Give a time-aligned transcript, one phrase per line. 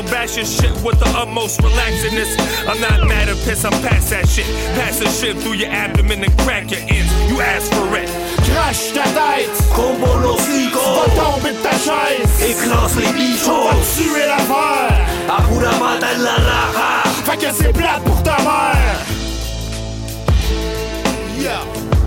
[0.00, 2.32] I'll bash your shit with the utmost relaxedness.
[2.66, 4.46] I'm not mad or pissed, I'm past that shit.
[4.74, 7.12] Pass a shit through your abdomen and crack your ends.
[7.28, 8.08] You ask for it.
[8.48, 13.74] Crash ta tête Como los higos Va tomber de ta chaise Écrase les On va
[13.74, 19.04] bichos tuer l'affaire Hakuna Matata la raja Fait que c'est plate pour ta mère
[21.38, 21.99] Yeah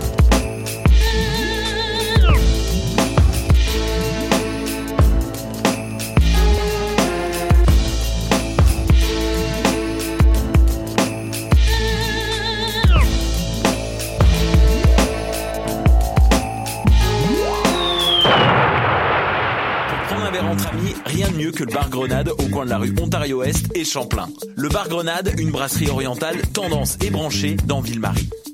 [21.06, 24.30] rien de mieux que le bar Grenade au coin de la rue Ontario-Est et Champlain.
[24.56, 28.30] Le bar Grenade, une brasserie orientale tendance et branchée dans Ville-Marie.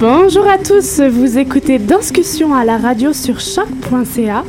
[0.00, 4.44] Bonjour à tous, vous écoutez Discussion à la radio sur choc.ca,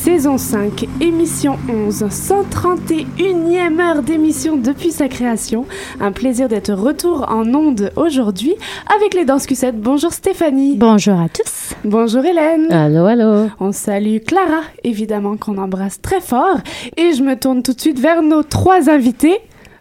[0.00, 5.66] saison 5, émission 11, 131e heure d'émission depuis sa création.
[6.00, 8.54] Un plaisir d'être retour en onde aujourd'hui
[8.96, 9.78] avec les Danscussettes.
[9.78, 10.76] Bonjour Stéphanie.
[10.78, 11.74] Bonjour à tous.
[11.84, 12.72] Bonjour Hélène.
[12.72, 13.50] Allô, allô.
[13.60, 16.60] On salue Clara, évidemment qu'on embrasse très fort.
[16.96, 19.38] Et je me tourne tout de suite vers nos trois invités.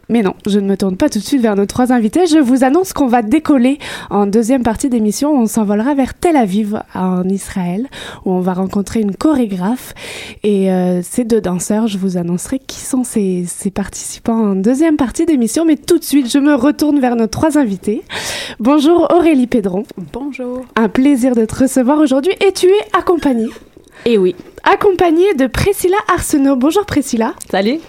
[0.09, 2.25] Mais non, je ne me tourne pas tout de suite vers nos trois invités.
[2.25, 3.77] Je vous annonce qu'on va décoller
[4.09, 5.31] en deuxième partie d'émission.
[5.35, 7.87] On s'envolera vers Tel Aviv, en Israël,
[8.25, 9.93] où on va rencontrer une chorégraphe.
[10.41, 14.97] Et euh, ces deux danseurs, je vous annoncerai qui sont ces, ces participants en deuxième
[14.97, 15.63] partie d'émission.
[15.63, 18.01] Mais tout de suite, je me retourne vers nos trois invités.
[18.59, 19.83] Bonjour Aurélie Pédron.
[20.11, 20.65] Bonjour.
[20.75, 22.33] Un plaisir de te recevoir aujourd'hui.
[22.45, 23.49] Et tu es accompagnée
[24.05, 24.35] Et oui.
[24.63, 26.55] accompagnée de Priscilla Arsenault.
[26.55, 27.33] Bonjour Priscilla.
[27.51, 27.79] Salut.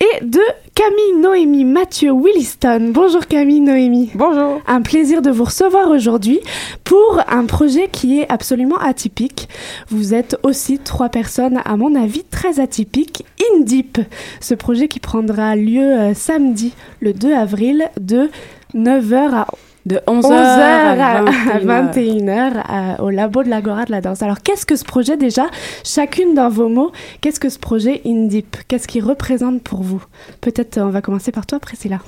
[0.00, 0.40] Et de
[0.74, 2.90] Camille Noémie Mathieu Williston.
[2.92, 4.10] Bonjour Camille Noémie.
[4.14, 4.60] Bonjour.
[4.66, 6.40] Un plaisir de vous recevoir aujourd'hui
[6.84, 9.48] pour un projet qui est absolument atypique.
[9.88, 13.24] Vous êtes aussi trois personnes, à mon avis, très atypiques.
[13.54, 13.98] Indip,
[14.40, 18.28] ce projet qui prendra lieu euh, samedi, le 2 avril, de
[18.74, 19.46] 9h à
[19.86, 21.92] De 11h 11h à à 21h.
[21.94, 24.22] 21h au labo de l'Agora de la danse.
[24.22, 25.46] Alors, qu'est-ce que ce projet déjà?
[25.84, 26.90] Chacune dans vos mots,
[27.20, 30.02] qu'est-ce que ce projet Indip Qu'est-ce qu'il représente pour vous?
[30.40, 32.00] Peut-être on va commencer par toi, Priscilla.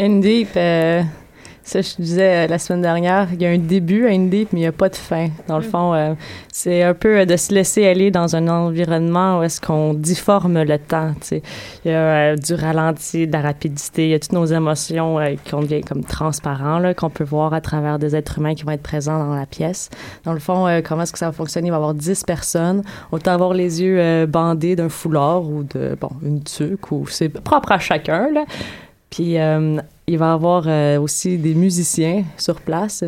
[0.00, 1.02] Indie, euh,
[1.64, 4.58] ça je disais euh, la semaine dernière, il y a un début à Indie, mais
[4.58, 5.28] il n'y a pas de fin.
[5.48, 6.14] Dans le fond, euh,
[6.52, 10.62] c'est un peu euh, de se laisser aller dans un environnement où est-ce qu'on difforme
[10.62, 11.12] le temps.
[11.20, 11.42] tu sais.
[11.84, 11.98] Il y a
[12.32, 15.82] euh, du ralenti, de la rapidité, il y a toutes nos émotions euh, qui deviennent
[15.82, 19.34] comme transparents, qu'on peut voir à travers des êtres humains qui vont être présents dans
[19.34, 19.88] la pièce.
[20.24, 21.68] Dans le fond, comment est-ce que ça va fonctionner?
[21.68, 25.96] Il va y avoir 10 personnes, autant avoir les yeux bandés d'un foulard ou de,
[26.00, 28.44] bon, une tuque, ou c'est propre à chacun, là.
[29.10, 29.36] Puis
[30.12, 33.02] il va y avoir euh, aussi des musiciens sur place.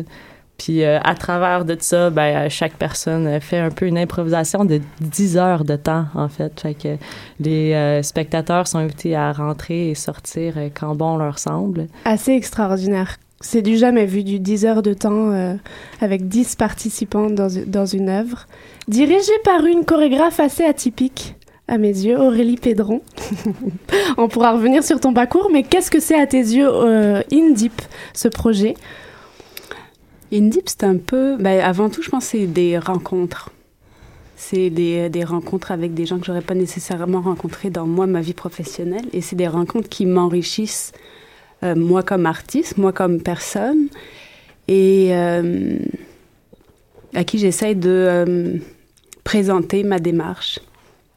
[0.57, 4.65] Puis euh, à travers de ça, ben, euh, chaque personne fait un peu une improvisation
[4.65, 6.59] de 10 heures de temps, en fait.
[6.59, 6.99] Fait
[7.39, 11.87] les spectateurs sont invités à rentrer et sortir quand bon leur semble.
[12.05, 13.17] Assez extraordinaire.
[13.39, 15.31] C'est du jamais vu, du 10 heures de temps
[16.01, 18.47] avec 10 participants dans, dans une œuvre.
[18.87, 21.35] Dirigée par une chorégraphe assez atypique,
[21.67, 23.01] à mes yeux, Aurélie Pédron.
[24.17, 27.81] On pourra revenir sur ton parcours, mais qu'est-ce que c'est à tes yeux euh, Indip,
[28.13, 28.75] ce projet?
[30.31, 31.37] Indip, c'est un peu.
[31.37, 33.51] Ben, avant tout, je pense c'est des rencontres.
[34.35, 38.21] C'est des, des rencontres avec des gens que j'aurais pas nécessairement rencontrés dans moi, ma
[38.21, 39.05] vie professionnelle.
[39.13, 40.91] Et c'est des rencontres qui m'enrichissent,
[41.63, 43.87] euh, moi comme artiste, moi comme personne,
[44.67, 45.77] et euh,
[47.13, 48.57] à qui j'essaie de euh,
[49.23, 50.59] présenter ma démarche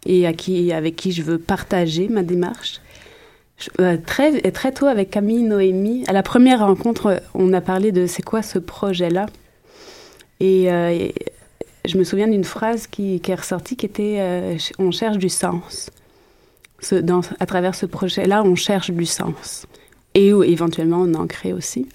[0.08, 2.80] et avec qui je veux partager ma démarche.
[3.80, 8.06] Euh, très, très tôt avec Camille Noémie, à la première rencontre, on a parlé de
[8.06, 9.26] c'est quoi ce projet-là.
[10.40, 11.08] Et, euh,
[11.84, 15.90] je me souviens d'une phrase qui, est ressortie qui était euh, On cherche du sens.
[17.40, 19.66] À travers ce projet-là, on cherche du sens.
[20.14, 21.88] Et éventuellement, on en crée aussi.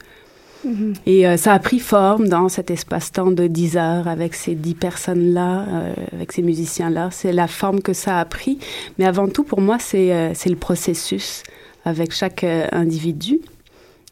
[0.65, 0.93] Mhm.
[1.05, 4.75] Et euh, ça a pris forme dans cet espace-temps de 10 heures avec ces 10
[4.75, 7.09] personnes-là, euh, avec ces musiciens-là.
[7.11, 8.59] C'est la forme que ça a pris.
[8.97, 11.43] Mais avant tout, pour moi, c'est euh, le processus
[11.85, 13.41] avec chaque individu,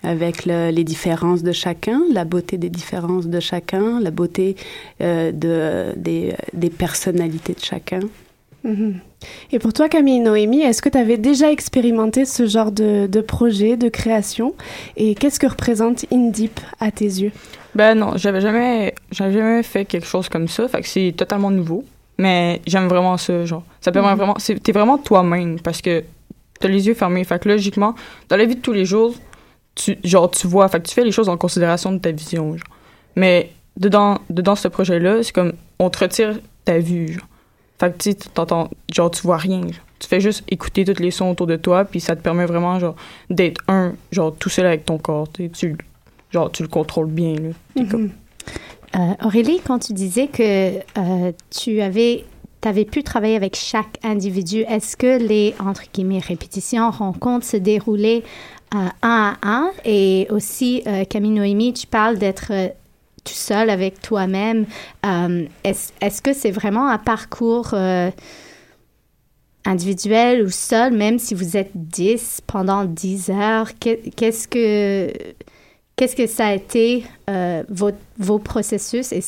[0.03, 4.55] avec le- les différences de chacun, la beauté des différences de chacun, la beauté
[4.99, 8.01] de, des, des personnalités de chacun.
[8.63, 8.99] Mhm.
[9.51, 13.07] Et pour toi, Camille et Noémie, est-ce que tu avais déjà expérimenté ce genre de,
[13.07, 14.53] de projet, de création?
[14.97, 17.31] Et qu'est-ce que représente Indip à tes yeux?
[17.73, 21.49] Ben non, j'avais jamais, j'avais jamais fait quelque chose comme ça, fait que c'est totalement
[21.51, 21.83] nouveau.
[22.17, 23.63] Mais j'aime vraiment ça, genre.
[23.79, 24.17] Ça permet Mhm.
[24.17, 26.03] vraiment, c'est, t'es vraiment toi-même parce que
[26.59, 27.23] t'as les yeux fermés.
[27.23, 27.95] Fait que logiquement,
[28.29, 29.15] dans la vie de tous les jours,
[29.73, 32.51] tu, genre, tu vois, fait que tu fais les choses en considération de ta vision,
[32.57, 32.67] genre.
[33.15, 37.25] Mais dedans, dedans ce projet-là, c'est comme, on te retire ta vue, genre.
[37.81, 39.61] Fait tu t'entends, genre, tu vois rien.
[39.97, 42.79] Tu fais juste écouter tous les sons autour de toi, puis ça te permet vraiment,
[42.79, 42.95] genre,
[43.31, 45.75] d'être un, genre, tout seul avec ton corps, tu tu,
[46.29, 47.33] genre, tu le contrôles bien,
[47.75, 48.11] Mhm.
[48.93, 52.25] Euh, Aurélie, quand tu disais que euh, tu avais,
[52.63, 58.21] avais pu travailler avec chaque individu, est-ce que les, entre guillemets, répétitions, rencontres se déroulaient
[58.75, 59.71] euh, un à un?
[59.85, 62.51] Et aussi, euh, Camille Noémie, tu parles d'être
[63.23, 64.65] tout seul avec toi-même.
[65.05, 68.09] Euh, est-ce, est-ce que c'est vraiment un parcours euh,
[69.65, 73.69] individuel ou seul, même si vous êtes 10 pendant 10 heures?
[73.79, 75.11] Qu'est- Qu'est-ce que...
[75.97, 79.21] Qu'est-ce que ça a été euh, vos, vos processus et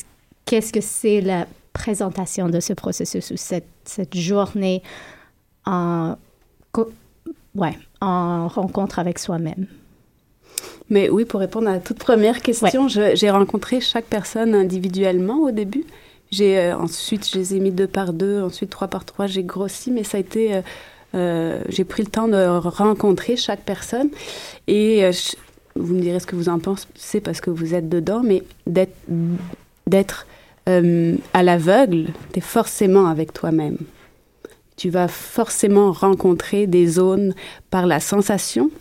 [0.46, 4.82] qu'est-ce que c'est la présentation de ce processus ou cette, cette journée
[5.68, 6.16] en,
[7.54, 9.68] ouais, en rencontre avec soi-même?
[10.90, 15.52] Mais oui, pour répondre à la toute première question, j'ai rencontré chaque personne individuellement au
[15.52, 15.84] début.
[16.32, 19.28] J'ai euh, ensuite, je les ai mis deux par deux, ensuite trois par trois.
[19.28, 20.62] J'ai grossi, mais ça a été, euh,
[21.16, 24.10] euh, j'ai pris le temps de rencontrer chaque personne.
[24.68, 25.36] Et je-
[25.76, 28.96] vous me direz ce que vous en pensez parce que vous êtes dedans, mais d'être,
[29.88, 30.26] d'être
[30.66, 33.78] à l'aveugle, t'es forcément avec toi-même.
[34.78, 37.34] Tu vas forcément rencontrer des zones
[37.70, 38.72] par la sensation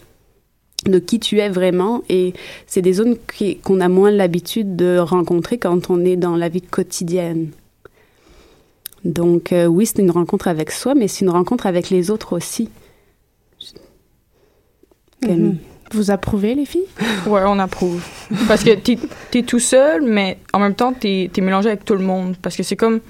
[0.86, 2.32] de qui tu es vraiment et
[2.66, 3.16] c'est des zones
[3.62, 7.50] qu'on a moins l'habitude de rencontrer quand on est dans la vie quotidienne.
[9.04, 12.34] Donc euh, oui, c'est une rencontre avec soi, mais c'est une rencontre avec les autres
[12.34, 12.68] aussi.
[15.26, 15.58] Mhm.
[15.92, 16.86] Vous approuvez, les filles?
[17.26, 18.02] Ouais, on approuve.
[18.48, 18.98] Parce que t'es
[19.34, 22.36] es tout seul, mais en même temps, t'es es mélangé avec tout le monde.
[22.40, 23.00] Parce que c'est comme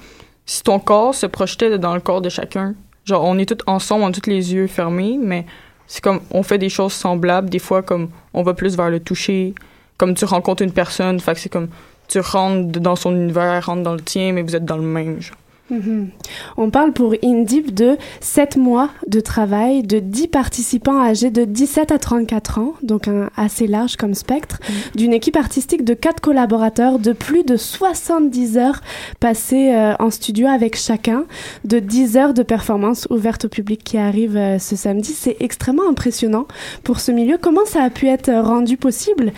[0.47, 2.75] si ton corps se projetait dans le corps de chacun.
[3.05, 5.47] Genre, on est tous ensemble, on a tous les yeux fermés, mais
[5.87, 7.51] c'est comme, on fait des choses semblables.
[7.51, 9.55] Des fois, comme, on va plus vers le toucher.
[9.99, 11.69] Comme tu rencontres une personne, fait que c'est comme,
[12.09, 15.21] tu rentres dans son univers, rentres dans le tien, mais vous êtes dans le même,
[15.21, 15.37] genre.
[15.73, 16.11] Mhm.
[16.59, 21.93] On parle pour Indip de 7 mois de travail, de 10 participants âgés de 17
[21.93, 24.61] à 34 ans, donc un assez large comme spectre,
[24.95, 28.83] d'une équipe artistique de 4 collaborateurs, de plus de 70 heures
[29.19, 31.25] passées euh, en studio avec chacun,
[31.65, 35.15] de 10 heures de performance ouverte au public qui arrive euh, ce samedi.
[35.15, 36.47] C'est extrêmement impressionnant
[36.85, 37.39] pour ce milieu.
[37.41, 39.33] Comment ça a pu être rendu possible?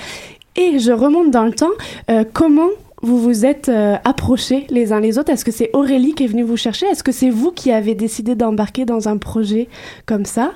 [0.56, 1.72] Et je remonte dans le temps,
[2.10, 2.70] euh, comment
[3.04, 5.30] vous vous êtes euh, approchés les uns les autres?
[5.30, 6.86] Est-ce que c'est Aurélie qui est venue vous chercher?
[6.86, 9.68] Est-ce que c'est vous qui avez décidé d'embarquer dans un projet
[10.06, 10.52] comme ça?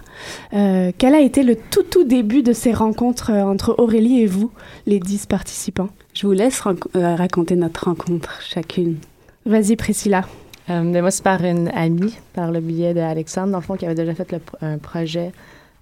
[0.55, 4.27] Euh, Quel a été le tout tout début de ces rencontres euh, entre Aurélie et
[4.27, 4.51] vous,
[4.87, 5.89] les 10 participants?
[6.15, 6.63] Je vous laisse
[6.97, 8.97] euh, raconter notre rencontre chacune.
[9.47, 10.25] Vas-y Priscilla.
[10.71, 13.87] Euh, mais moi, c'est par une amie, par le biais d'Alexandre, dans le fond, qui
[13.87, 15.33] avait déjà fait le, un projet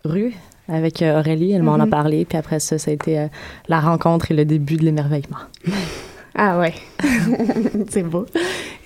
[0.05, 0.35] rue
[0.69, 1.53] avec euh, Aurélie.
[1.53, 1.91] Elle m'en a Mhm.
[1.91, 2.25] parlé.
[2.25, 3.27] Puis après ça, ça a été euh,
[3.69, 5.39] la rencontre et le début de l'émerveillement.
[6.39, 6.75] Ah ouais,
[7.89, 8.27] c'est beau.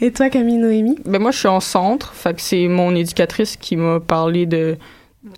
[0.00, 0.96] Et toi Camille Noémie?
[1.04, 4.76] Ben moi, je suis en centre, fait que c'est mon éducatrice qui m'a parlé de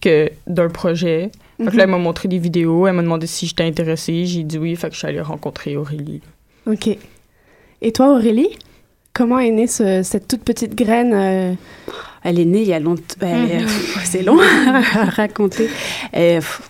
[0.00, 1.30] que d'un projet.
[1.58, 4.42] Fait que là, elle m'a montré des vidéos, elle m'a demandé si j'étais intéressée, j'ai
[4.42, 6.20] dit oui, fait que je suis allée rencontrer Aurélie.
[6.66, 6.88] Ok.
[7.80, 8.58] Et toi Aurélie
[9.14, 11.52] Comment est née ce- cette toute petite graine euh,
[12.24, 13.02] Elle est née il y a longtemps.
[13.20, 13.66] Mhm.
[14.04, 15.68] c'est long à raconter.
[16.16, 16.62] Euh, pff,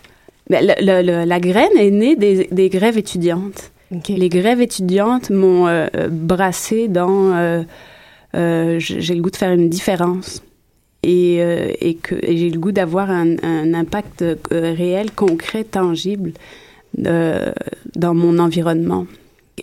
[0.50, 3.70] mais le- le- le- la graine est née des, des grèves étudiantes.
[4.08, 7.62] Les grèves étudiantes m'ont euh, euh, brassé dans euh,
[8.34, 10.42] euh, j'ai le goût de faire une différence
[11.02, 16.32] et, que j'ai le goût d'avoir un, impact réel, concret, tangible
[16.96, 19.06] dans mon environnement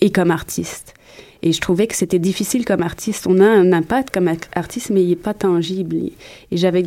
[0.02, 0.94] et comme artiste.
[1.42, 3.26] Et je trouvais que c'était difficile comme artiste.
[3.26, 5.96] On a un impact comme artiste, mais il n'est pas tangible.
[5.96, 6.84] Et j'avais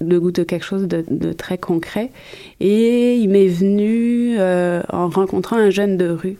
[0.00, 2.10] le goût de quelque chose de, très concret.
[2.58, 6.38] Et il m'est venu, en rencontrant un jeune de rue,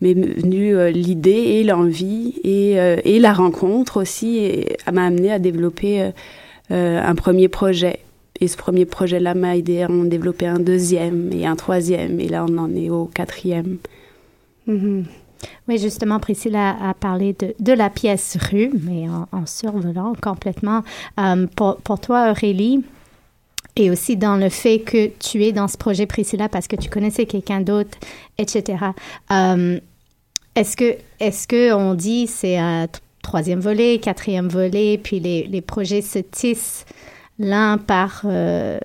[0.00, 5.38] m'est venu euh, l'idée et l'envie et, euh, et la rencontre aussi m'a amené à
[5.38, 6.10] développer
[6.70, 8.00] euh, un premier projet.
[8.40, 12.20] Et ce premier projet-là m'a aidé à en développer un deuxième et un troisième.
[12.20, 13.78] Et là, on en est au quatrième.
[14.66, 15.04] Mhm.
[15.68, 20.82] Oui, justement, Priscilla a parlé de, de la pièce rue, mais en, survolant complètement.
[21.56, 22.82] Pour, pour toi, Aurélie,
[23.78, 26.90] et aussi dans le fait que tu es dans ce projet Priscilla parce que tu
[26.90, 27.96] connaissais quelqu'un d'autre,
[28.36, 28.76] etc.
[30.58, 32.88] est-ce que, est-ce que on dit c'est un
[33.22, 36.84] troisième volet, quatrième volet, puis les, projets se tissent
[37.38, 38.78] l'un par euh,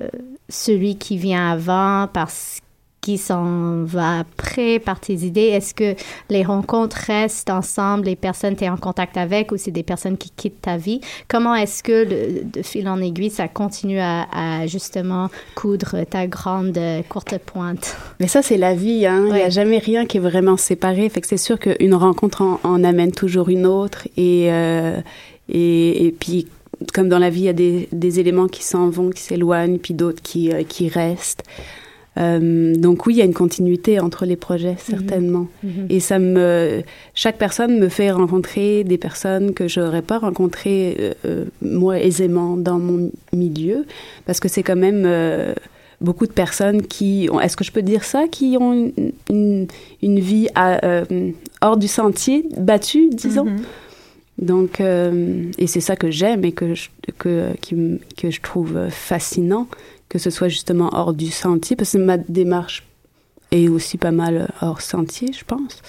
[0.50, 2.60] celui qui vient avant, par ce
[3.04, 5.50] qui s'en va après, par tes idées?
[5.58, 5.94] Est-ce que
[6.30, 9.84] les rencontres restent ensemble, les personnes que tu es en contact avec, ou c'est des
[9.84, 11.02] personnes qui quittent ta vie?
[11.28, 16.28] Comment est-ce que, le- de fil en aiguille, ça continue à, à justement coudre ta
[16.28, 17.96] grande euh, courte pointe?
[18.22, 19.06] Mais ça, c'est la vie.
[19.06, 19.26] Hein.
[19.28, 21.10] Il n'y a jamais rien qui est vraiment séparé.
[21.10, 24.08] Fait que c'est sûr qu'une rencontre en, en amène toujours une autre.
[24.16, 25.02] Et, euh,
[25.50, 26.48] et, et puis,
[26.94, 29.78] comme dans la vie, il y a des, des éléments qui s'en vont, qui s'éloignent,
[29.78, 31.44] puis d'autres qui, euh, qui restent.
[32.18, 35.48] Euh, donc oui, il y a une continuité entre les projets, certainement.
[35.64, 35.88] Mhm.
[35.90, 36.84] Et ça me,
[37.16, 42.56] chaque personne me fait rencontrer des personnes que j'aurais pas rencontrées euh, euh, moi aisément
[42.56, 43.86] dans mon milieu,
[44.26, 45.54] parce que c'est quand même euh,
[46.02, 49.68] beaucoup de personnes qui, ont, est-ce que je peux dire ça, qui ont une, une,
[50.04, 51.04] une vie à,
[51.62, 53.46] hors du sentier, battue, disons?
[53.46, 53.62] Mhm.
[54.40, 56.90] Donc, et c'est ça que j'aime et que je,
[57.20, 57.76] que, qui
[58.18, 59.68] que je trouve fascinant,
[60.14, 62.84] que ce soit justement hors du sentier, parce que ma démarche
[63.52, 65.82] est aussi pas mal hors sentier, je pense.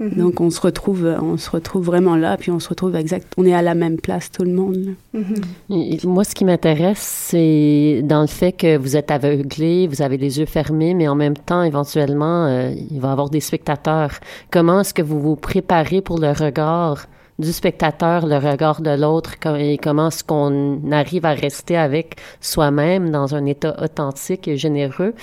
[0.00, 0.16] Mhm.
[0.16, 3.46] Donc, on se retrouve, on se retrouve vraiment là, puis on se retrouve exact, on
[3.46, 4.94] est à la même place, tout le monde.
[5.14, 5.36] Mhm.
[5.70, 10.18] Et Moi, ce qui m'intéresse, c'est dans le fait que vous êtes aveuglé, vous avez
[10.18, 14.18] les yeux fermés, mais en même temps, éventuellement, euh, il va y avoir des spectateurs.
[14.50, 17.06] Comment est-ce que vous vous préparez pour le regard
[17.38, 23.10] du spectateur, le regard de l'autre, et comment est-ce qu'on arrive à rester avec soi-même
[23.10, 25.14] dans un état authentique et généreux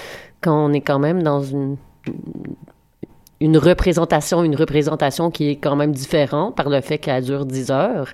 [0.42, 1.78] quand on est quand même dans une
[3.44, 7.72] une représentation, une représentation qui est quand même différente par le fait qu'elle dure 10
[7.72, 8.08] heures,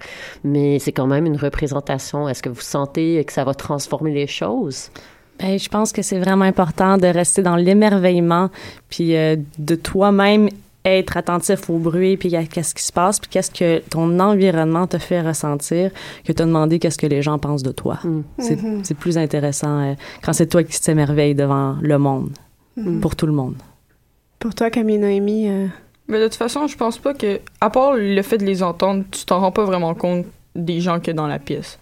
[0.44, 2.28] mais c'est quand même une représentation.
[2.28, 4.90] Est-ce que vous sentez que ça va transformer les choses?
[5.38, 8.50] Ben, je pense que c'est vraiment important de rester dans l'émerveillement,
[8.90, 10.50] puis euh, de toi-même
[10.98, 14.88] être attentif au bruit, puis à qu'est-ce qui se passe, puis qu'est-ce que ton environnement
[14.88, 15.92] te fait ressentir,
[16.26, 18.00] que te demander qu'est-ce que les gens pensent de toi.
[18.40, 18.84] C'est Mhm.
[18.84, 19.94] c'est plus intéressant euh,
[20.24, 22.32] quand c'est toi qui t'émerveilles devant le monde,
[22.78, 23.00] Mhm.
[23.02, 23.56] pour tout le monde.
[24.40, 25.68] Pour toi, Camille Noémie, euh,
[26.08, 29.04] Mais de toute façon, je pense pas que, à part le fait de les entendre,
[29.12, 31.78] tu t'en rends pas vraiment compte des gens qu'il y a dans la pièce.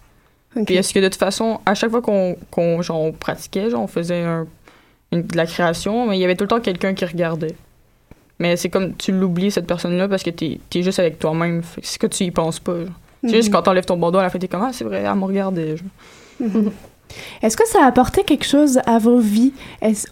[0.54, 0.66] Ok.
[0.66, 3.82] Puis est-ce que de toute façon, à chaque fois qu'on qu'on genre, on pratiquait, genre,
[3.82, 4.46] on faisait un,
[5.12, 7.54] une- de la création, mais il y avait tout le temps quelqu'un qui regardait.
[8.38, 11.62] Mais c'est comme tu l'oublies, cette personne-là, parce que t'es es juste avec toi-même.
[11.82, 12.78] C'est que tu y penses pas.
[12.78, 12.88] genre.
[13.22, 13.52] C'est juste Mhm.
[13.54, 15.74] quand t'enlèves ton bandeau à la fin, t'es comme Ah, c'est vrai, elle me regardait.
[17.42, 19.52] Est-ce que ça a apporté quelque chose à vos vies?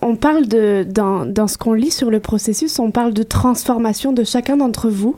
[0.02, 4.12] On parle de dans, dans ce qu'on lit sur le processus, on parle de transformation
[4.12, 5.16] de chacun d'entre vous,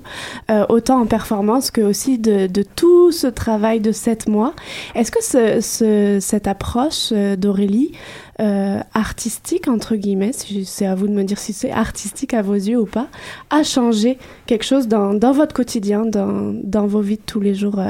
[0.51, 4.55] euh, autant en performance que aussi de, de tout ce travail de sept mois.
[4.95, 7.93] Est-ce que ce, ce- cette approche euh, d'Aurélie
[8.41, 12.43] euh, artistique entre guillemets, si c'est à vous de me dire si c'est artistique à
[12.43, 13.09] vos yeux ou pas,
[13.51, 17.55] a changé quelque chose dans, dans votre quotidien, dans, dans vos vies de tous les
[17.55, 17.81] jours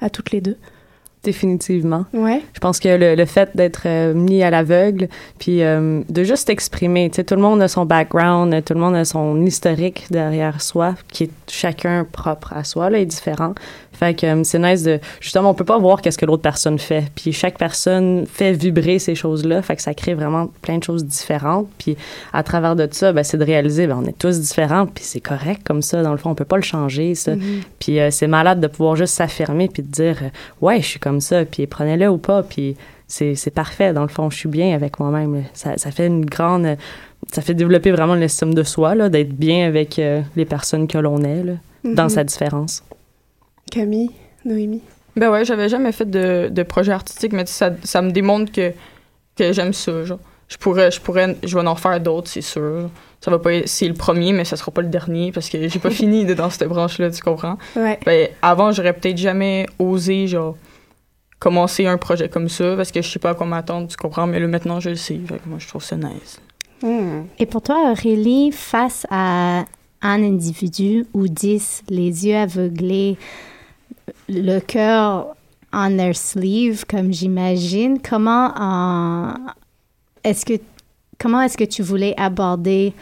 [0.00, 0.56] à toutes les deux?
[1.24, 2.04] Définitivement.
[2.12, 2.42] Ouais.
[2.54, 5.08] Je pense que le, le fait d'être euh, mis à l'aveugle,
[5.38, 8.80] puis euh, de juste exprimer, tu sais, tout le monde a son background, tout le
[8.80, 13.54] monde a son historique derrière soi, qui est chacun propre à soi, là, est différent.
[13.98, 16.78] Fait que euh, c'est nice de, justement, on peut pas voir qu'est-ce que l'autre personne
[16.78, 20.84] fait, puis chaque personne fait vibrer ces choses-là, fait que ça crée vraiment plein de
[20.84, 21.96] choses différentes, puis
[22.32, 25.20] à travers de ça, ben, c'est de réaliser, ben, on est tous différents, puis c'est
[25.20, 27.34] correct comme ça, dans le fond, on peut pas le changer, ça.
[27.34, 27.42] Mhm.
[27.80, 30.28] Puis euh, c'est malade de pouvoir juste s'affirmer puis de dire euh,
[30.60, 32.76] ouais, je suis comme ça, puis prenez-le ou pas, puis
[33.08, 35.44] c'est parfait dans le fond, je suis bien avec moi-même.
[35.54, 36.76] Ça, ça fait une grande
[37.32, 41.22] ça fait développer vraiment l'estime de soi d'être bien avec euh, les personnes que l'on
[41.22, 41.52] est là,
[41.84, 42.08] dans Mhm.
[42.10, 42.82] sa différence.
[43.70, 44.10] Camille,
[44.44, 44.82] Noémie?
[45.16, 48.72] Ben ouais, j'avais jamais fait de, de projet artistique, mais ça, ça me démontre que,
[49.36, 50.04] que j'aime ça.
[50.04, 50.18] Genre.
[50.48, 52.88] Je pourrais, je pourrais, je vais en faire d'autres, c'est sûr.
[53.20, 55.68] Ça va pas, être- c'est le premier, mais ça sera pas le dernier parce que
[55.68, 57.58] j'ai pas fini de dans cette branche-là, tu comprends?
[57.76, 57.98] Ouais.
[58.06, 60.56] Ben, avant, j'aurais peut-être jamais osé, genre,
[61.38, 64.26] commencer un projet comme ça parce que je sais pas à quoi m'attendre, tu comprends?
[64.26, 65.18] Mais là, maintenant, je le sais.
[65.26, 66.40] Fait que moi, je trouve ça nice.
[67.38, 69.64] Et pour toi, Aurélie, face à
[70.00, 73.16] un individu ou dix, les yeux aveuglés,
[74.28, 75.34] le cœur
[75.72, 79.34] on their sleeve, comme j'imagine, comment en-
[80.24, 80.54] est-ce que
[81.18, 82.94] comment est-ce que tu voulais aborder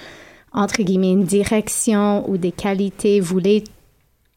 [0.53, 3.21] entre guillemets une direction ou des qualités?
[3.21, 3.63] Voulais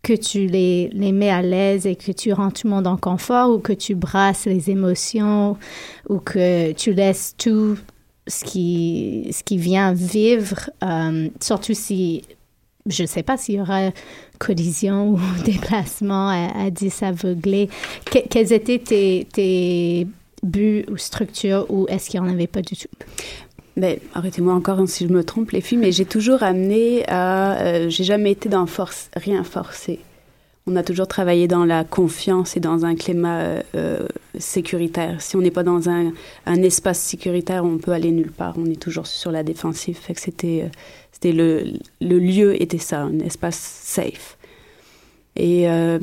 [0.04, 2.98] que tu les, les mets à l'aise et que tu rends tout le monde en
[2.98, 5.58] confort ou que tu brasses les émotions
[6.08, 7.78] ou que tu laisses tout
[8.28, 12.24] ce qui, ce qui vient vivre, euh, surtout si
[12.90, 13.92] je ne sais pas s'il y aura
[14.40, 17.70] collision ou déplacement à, à 10 aveuglés.
[18.06, 20.08] Que- quels étaient tes,
[20.44, 22.88] buts ou structures ou est-ce qu'il n'y en avait pas du tout?
[23.78, 27.58] Ben, arrêtez-moi encore si je me trompe, les filles, mais j'ai toujours amené à.
[27.60, 30.00] euh, j'ai jamais été dans force, rien forcé.
[30.68, 35.20] On a toujours travaillé dans la confiance et dans un climat euh, euh, sécuritaire.
[35.22, 36.12] Si on n'est pas dans un,
[36.46, 38.54] un espace sécuritaire, on peut aller nulle part.
[38.58, 39.98] On est toujours sur la défensive.
[39.98, 40.70] Fait que c'était, euh,
[41.22, 44.38] c'était le, le lieu était ça, un espace safe.
[45.36, 46.00] Et euh,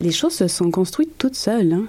[0.00, 1.72] les choses se sont construites toutes seules.
[1.72, 1.86] Hein.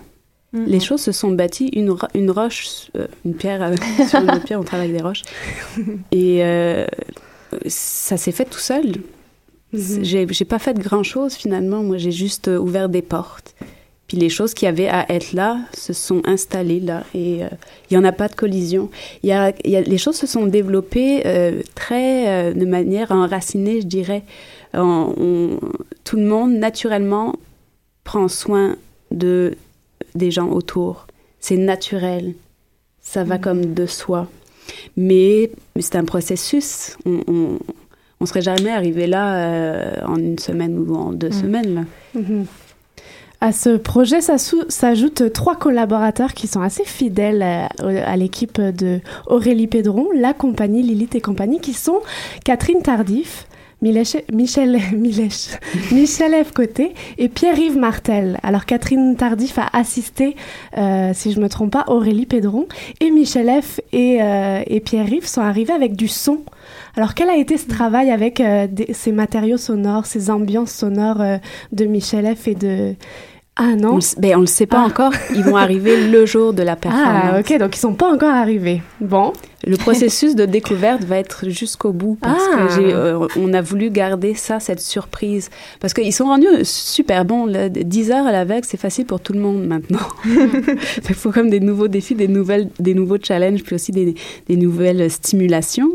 [0.52, 3.76] Les choses se sont bâties, une, une roche, euh, une pierre, euh,
[4.08, 5.22] sur une pierre, on travaille avec des roches.
[6.12, 6.88] Et euh,
[7.68, 8.96] ça s'est fait tout seul.
[9.72, 10.04] Mhm.
[10.04, 11.84] J'ai j'ai pas fait grand chose finalement.
[11.84, 13.54] Moi, j'ai juste ouvert des portes.
[14.10, 17.04] Puis les choses qui avaient à être là se sont installées là.
[17.14, 17.48] Et euh,
[17.90, 18.90] il y en a pas de collision.
[19.24, 22.66] Il y a, il y a- les choses se sont développées euh, très euh, de
[22.66, 24.24] manière enracinée, je dirais.
[24.74, 25.60] On- on-
[26.04, 27.36] tout le monde naturellement
[28.04, 28.76] prend soin
[29.12, 29.56] de
[30.16, 31.06] des gens autour.
[31.40, 32.34] C'est naturel.
[33.02, 34.28] Ça va comme de soi.
[34.98, 36.98] Mais, c'est un processus.
[37.06, 37.60] On, on,
[38.20, 41.76] on serait jamais arrivé là euh, en une semaine ou en deux semaines.
[41.76, 41.82] Là.
[42.22, 42.46] Mhm.
[43.42, 47.70] À ce projet s'ajoutent trois collaborateurs qui sont assez fidèles à,
[48.06, 52.02] à l'équipe de Aurélie Pédron, la compagnie Lilith et compagnie, qui sont
[52.44, 53.48] Catherine Tardif,
[53.82, 54.80] Michel, Michel,
[55.92, 56.52] Michel, F.
[56.52, 58.40] Côté et Pierre-Yves Martel.
[58.44, 60.36] Alors Catherine Tardif a assisté,
[60.78, 62.68] euh, si je me trompe pas, Aurélie Pédron
[63.00, 63.80] et Michel F.
[63.94, 66.40] et, euh, Pierre-Yves sont arrivés avec du son.
[66.96, 71.38] Alors quel a été ce travail avec euh, ces matériaux sonores, ces ambiances sonores euh,
[71.72, 72.48] de Michel F.
[72.48, 72.96] et de...
[73.62, 74.88] Ah non On ben, on le sait pas Ah.
[74.88, 75.12] encore.
[75.36, 77.24] Ils vont arriver le jour de la performance.
[77.34, 78.82] Ah ok, donc ils sont pas encore arrivés.
[79.02, 79.34] Bon.
[79.68, 82.56] Le processus de découverte va être jusqu'au bout parce Ah.
[82.68, 85.50] que j'ai, euh, on a voulu garder ça, cette surprise.
[85.82, 87.46] Parce qu'ils sont rendus super bons.
[87.46, 87.68] Là.
[87.70, 90.00] 10 heures à l'aveugle, c'est facile pour tout le monde maintenant.
[91.10, 94.16] Il faut comme des nouveaux défis, des, nouvelles, des nouveaux challenges, puis aussi des,
[94.48, 95.90] des nouvelles stimulations.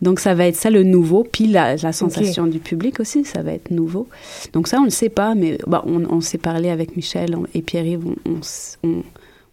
[0.00, 3.42] Donc ça va être ça le nouveau, puis la, la sensation du public aussi, ça
[3.42, 4.08] va être nouveau.
[4.52, 7.36] Donc ça, on ne le sait pas, mais bah, on, on s'est parlé avec Michel
[7.54, 8.04] et Pierre-Yves,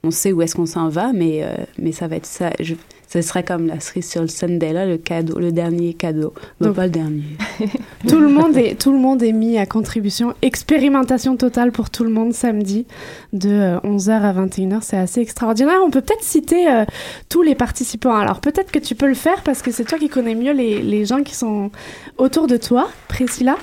[0.03, 2.51] on, sait où est-ce qu'on s'en va, mais, euh, mais ça va être ça.
[2.59, 2.73] Je,
[3.11, 6.33] ce serait comme la cerise sur le Sandela, le cadeau, le dernier cadeau.
[6.61, 7.23] Non, Donc- pas le dernier.
[8.07, 10.33] tout le monde est tout le monde est mis à contribution.
[10.43, 12.85] Expérimentation totale pour tout le monde samedi
[13.33, 14.79] de euh, 11h à 21h.
[14.81, 15.79] C'est assez extraordinaire.
[15.83, 16.85] On peut peut-être citer euh,
[17.29, 18.15] tous les participants.
[18.15, 20.81] Alors peut-être que tu peux le faire parce que c'est toi qui connais mieux les,
[20.81, 21.71] les gens qui sont
[22.17, 23.57] autour de toi, Priscilla,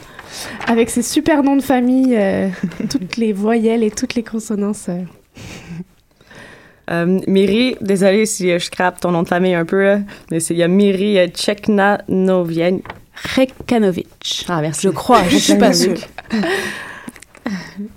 [0.66, 2.48] avec ces super noms de famille, euh,
[2.90, 4.86] toutes les voyelles et toutes les consonances.
[4.88, 4.98] euh.
[6.90, 10.42] Euh, Miri, désolée si euh, je crappe ton nom de famille un peu, là, mais
[10.42, 12.78] il y a Miri euh, Tcheknanovian.
[13.34, 14.44] Rekanovic.
[14.48, 14.82] Ah, merci.
[14.82, 15.98] Je crois, je suis pas sûre.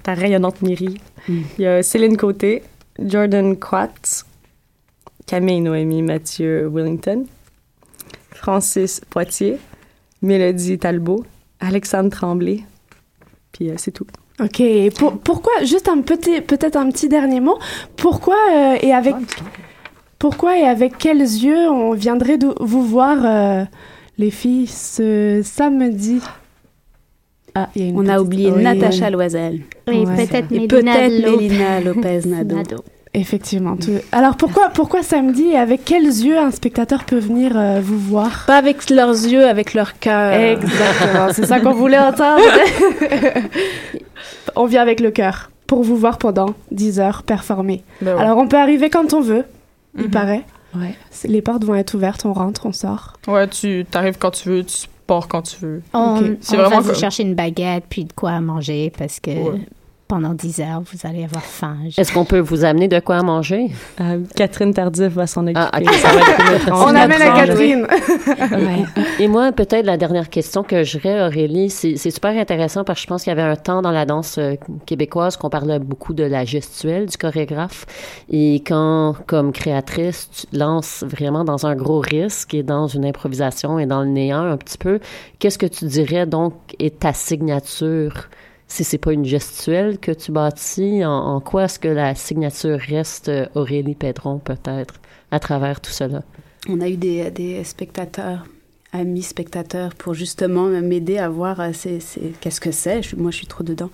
[0.03, 0.99] Ta rayonnante Miri.
[1.27, 1.41] Mm.
[1.57, 2.63] Il y a Céline Côté,
[2.99, 4.25] Jordan Quatz,
[5.25, 7.25] Camille Noémie Mathieu Willington,
[8.31, 9.57] Francis Poitier,
[10.21, 11.25] Mélodie Talbot,
[11.59, 12.63] Alexandre Tremblay.
[13.51, 14.07] Puis euh, c'est tout.
[14.39, 14.61] Ok.
[14.97, 17.57] Pour- pourquoi juste un petit peut-être un petit dernier mot.
[17.97, 19.15] Pourquoi euh, et avec
[20.17, 23.63] pourquoi et avec quels yeux on viendrait de vous voir euh,
[24.17, 26.19] les filles ce samedi?
[27.55, 28.63] Ah, il y a une On a oublié Oui.
[28.63, 29.61] Natacha Loisel.
[29.87, 32.55] Et Ouais, peut-être Et Mélina peut-être Lopez- Mélina Lopez Nado.
[32.55, 32.77] Nado.
[33.15, 33.75] Effectivement.
[33.75, 37.97] tout- Alors pourquoi pourquoi samedi et avec quels yeux un spectateur peut venir euh, vous
[37.97, 38.43] voir?
[38.45, 40.31] Pas avec leurs yeux, avec leur cœur.
[40.33, 42.43] Exactement, c'est ça qu'on voulait entendre.
[44.55, 47.83] on vient avec le cœur pour vous voir pendant 10 heures performer.
[48.01, 48.21] Ben ouais.
[48.21, 49.43] Alors on peut arriver quand on veut,
[49.97, 50.11] il Mhm.
[50.11, 50.43] paraît.
[50.75, 50.93] Ouais.
[51.25, 53.13] Les portes vont être ouvertes, on rentre, on sort.
[53.27, 55.81] Ouais, tu t'arrives quand tu veux, tu pars quand tu veux.
[55.93, 56.25] On, Ok.
[56.41, 59.19] C'est on va vraiment vous comme- chercher une baguette puis de quoi à manger parce
[59.19, 59.61] que Ouais.
[60.09, 61.77] Pendant 10 heures, vous allez avoir faim.
[61.95, 63.67] Est-ce qu'on peut vous amener de quoi à manger?
[64.01, 65.59] Euh, Catherine Tardif va s'en occuper.
[65.59, 65.93] Ah, ok.
[65.93, 67.45] Ça va être une étrange On amène à.
[67.45, 67.87] Catherine.
[69.19, 73.07] Et moi, peut-être la dernière question que j'aurais, Aurélie, c'est super intéressant parce que je
[73.07, 74.55] pense qu'il y avait un temps dans la danse euh,
[74.87, 77.85] québécoise qu'on parlait beaucoup de la gestuelle du chorégraphe.
[78.31, 83.05] Et quand, comme créatrice, tu te lances vraiment dans un gros risque et dans une
[83.05, 84.99] improvisation et dans le néant un petit peu,
[85.37, 88.27] qu'est-ce que tu dirais donc est ta signature?
[88.71, 92.79] Si c'est pas une gestuelle que tu bâtis, en, en quoi est-ce que la signature
[92.79, 95.01] reste euh, Aurélie Pedron peut-être
[95.31, 96.21] à travers tout cela?
[96.69, 98.45] On a eu des, des spectateurs,
[98.93, 101.71] amis spectateurs, pour justement m'aider à voir euh,
[102.41, 103.01] qu'est-ce que c'est.
[103.17, 103.89] Moi, je suis trop dedans.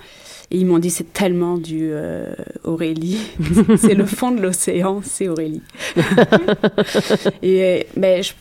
[0.52, 2.34] Et ils m'ont dit c'est tellement du euh,
[2.66, 3.20] Aurélie.
[3.78, 5.64] c'est le fond de l'océan, c'est Aurélie.
[7.42, 8.34] Et ben, je-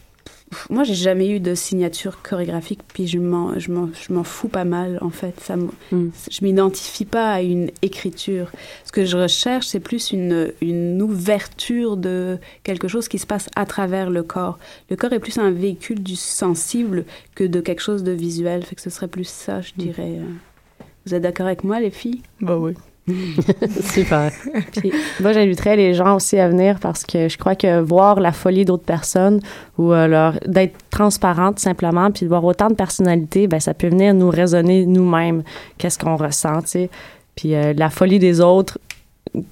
[0.70, 4.46] moi, j'ai jamais eu de signature chorégraphique, puis je m'en, je m'en, je m'en fous
[4.48, 5.34] pas mal, en fait.
[5.40, 6.08] Ça, Mm.
[6.30, 8.52] Je m'identifie pas à une écriture.
[8.84, 13.48] Ce que je recherche, c'est plus une, une ouverture de quelque chose qui se passe
[13.56, 14.58] à travers le corps.
[14.90, 17.04] Le corps est plus un véhicule du sensible
[17.34, 18.62] que de quelque chose de visuel.
[18.64, 20.18] Fait que ce serait plus ça, je dirais.
[20.20, 20.84] euh.
[21.06, 22.22] Vous êtes d'accord avec moi, les filles?
[22.40, 22.74] Bah oui.
[23.92, 24.30] Super.
[24.72, 28.32] Puis, moi, j'inviterais les gens aussi à venir parce que je crois que voir la
[28.32, 29.40] folie d'autres personnes
[29.78, 33.88] ou euh, leur d'être transparente simplement, puis de voir autant de personnalités, ben ça peut
[33.88, 35.42] venir nous raisonner nous-mêmes.
[35.78, 36.90] Qu'est-ce qu'on ressent, tu sais.
[37.36, 38.78] Puis euh, la folie des autres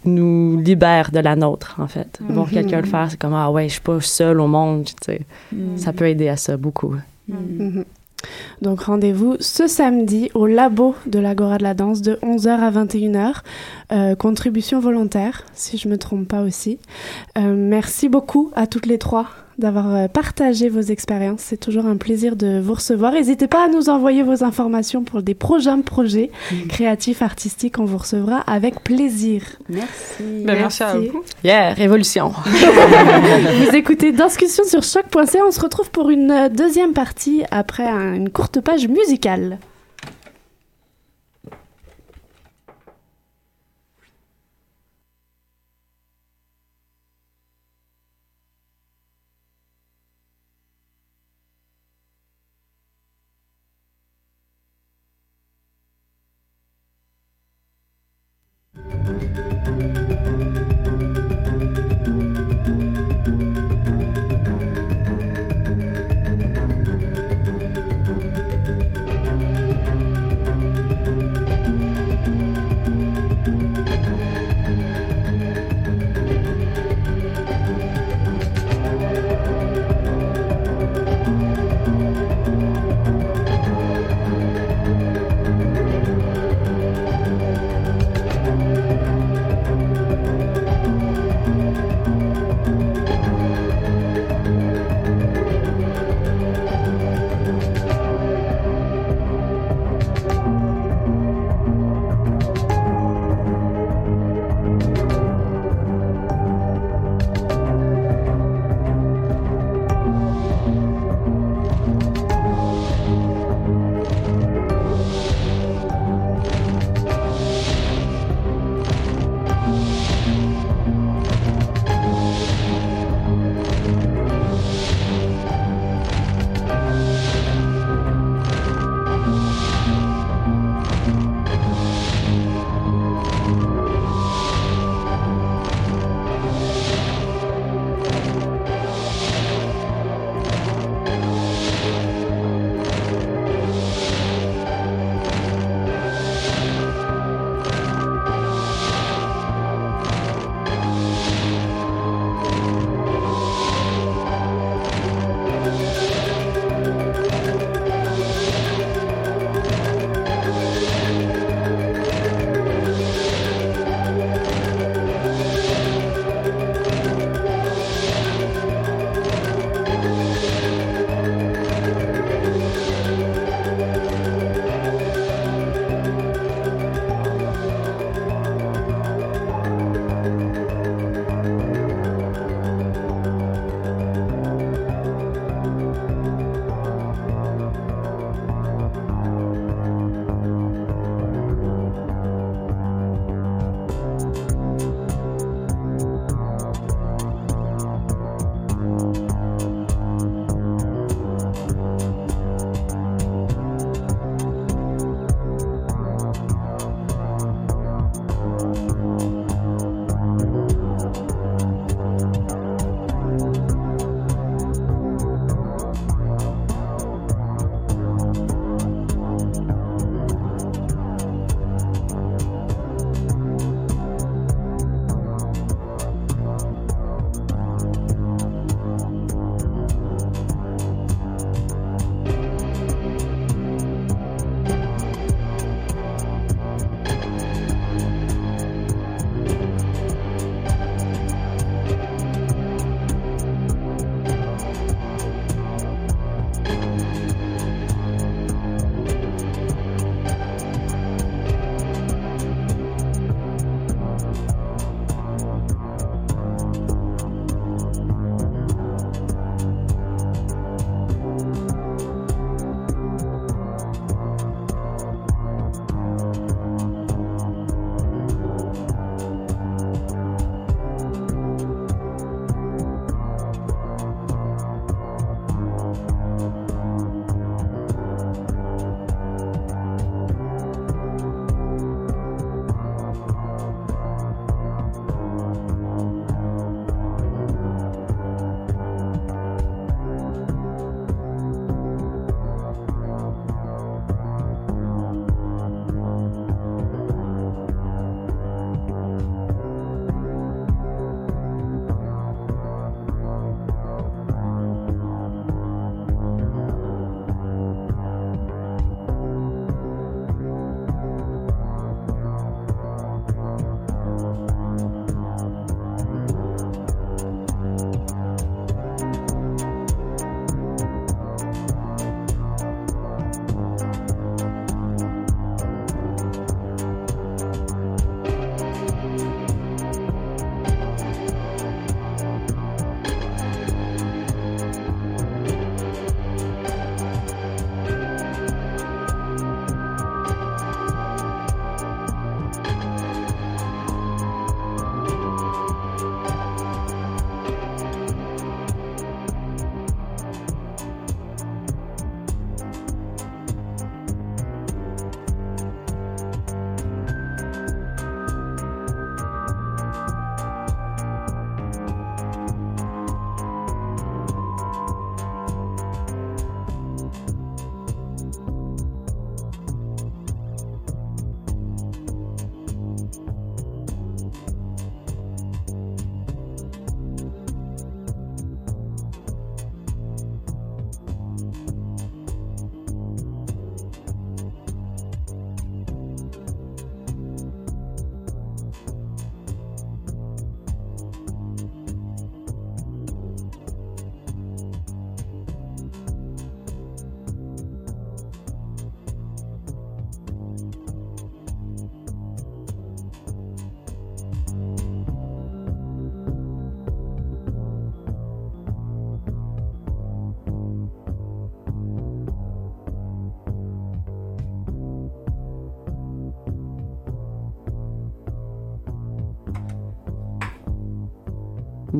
[0.04, 2.20] nous libère de la nôtre, en fait.
[2.28, 2.52] Voir Mhm.
[2.52, 5.20] quelqu'un le faire, c'est comme ah ouais, je suis pas seule au monde, tu sais.
[5.76, 6.94] Ça peut aider à ça beaucoup.
[7.28, 7.84] Mhm.
[8.60, 13.34] Donc rendez-vous ce samedi au labo de l'Agora de la danse de 11h à 21h.
[13.92, 16.78] Euh, contribution volontaire, si je me trompe pas aussi.
[17.38, 21.40] Euh, merci beaucoup à toutes les trois d'avoir euh, partagé vos expériences.
[21.40, 23.12] C'est toujours un plaisir de vous recevoir.
[23.12, 26.30] N'hésitez pas à nous envoyer vos informations pour des prochains projets
[26.68, 27.78] créatifs, artistiques.
[27.78, 29.42] On vous recevra avec plaisir.
[29.68, 30.22] Merci.
[30.44, 31.22] Ben, merci à vous.
[31.44, 32.32] Yeah, révolution.
[32.44, 35.40] Vous écoutez Discussion sur choc.ca.
[35.46, 39.58] On se retrouve pour une euh, deuxième partie après un- une courte page musicale.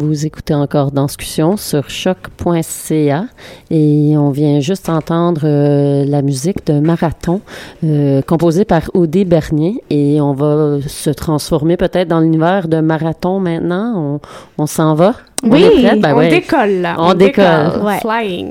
[0.02, 3.26] Vous écoutez encore Danscussion sur choc.ca
[3.70, 7.40] et on vient juste entendre euh, la musique de Marathon
[7.84, 13.38] euh, composée par Odé Bernier et on va se transformer peut-être dans l'univers de Marathon
[13.38, 14.20] maintenant.
[14.58, 15.14] On, on s'en va?
[15.44, 16.00] Oui, est prête?
[16.00, 16.30] Ben on ouais.
[16.30, 16.96] décolle là.
[16.98, 17.80] On décolle.
[17.84, 18.00] Ouais.
[18.00, 18.50] Flying.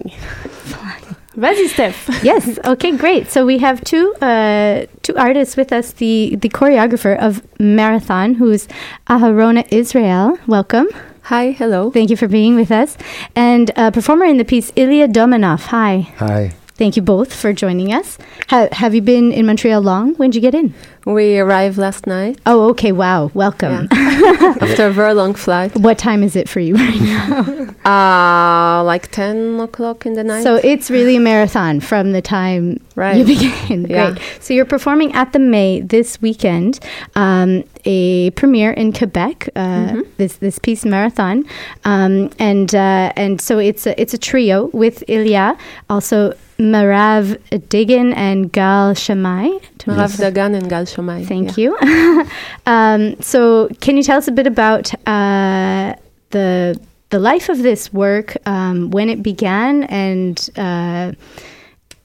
[1.36, 2.24] Vas-y, Steph.
[2.24, 2.62] yes.
[2.66, 2.96] Okay.
[2.96, 3.30] Great.
[3.30, 5.92] So we have two uh, two artists with us.
[5.92, 8.70] The the choreographer of Marathon, who's
[9.10, 10.38] Aharona Israel.
[10.48, 10.88] Welcome.
[11.32, 11.52] Hi.
[11.52, 11.92] Hello.
[11.92, 12.98] Thank you for being with us.
[13.38, 15.68] And uh, performer in the piece, Ilya Dominov.
[15.68, 16.12] Hi.
[16.18, 16.52] Hi.
[16.82, 18.18] Thank you both for joining us.
[18.50, 20.16] Ha- have you been in Montreal long?
[20.16, 20.74] When did you get in?
[21.06, 22.40] We arrived last night.
[22.48, 22.92] Oh, okay.
[22.92, 23.30] Wow.
[23.36, 23.88] Welcome.
[23.92, 25.76] After a very long flight.
[25.80, 27.68] What time is it for you right now?
[27.82, 30.44] Uh, like 10 o'clock in the night.
[30.44, 33.18] So it's really a marathon from the time Right.
[33.18, 33.86] you begin.
[33.90, 34.12] Yeah.
[34.12, 34.22] Great.
[34.40, 36.80] So you're performing at the MAI this weekend,
[37.16, 39.50] um, a premiere in Quebec.
[39.56, 40.02] Uh, Mm-hmm.
[40.18, 41.44] This this piece marathon,
[41.86, 45.58] um, and uh, and so it's a it's a trio with Ilya,
[45.90, 47.38] also Marav
[47.70, 49.62] Digan and Gal Shamai.
[49.80, 51.26] Marav Dagan and Gal Shomai.
[51.26, 51.78] Thank you.
[52.66, 55.96] um, so, can you tell us a bit about uh,
[56.30, 61.12] the the life of this work, um, when it began, and uh,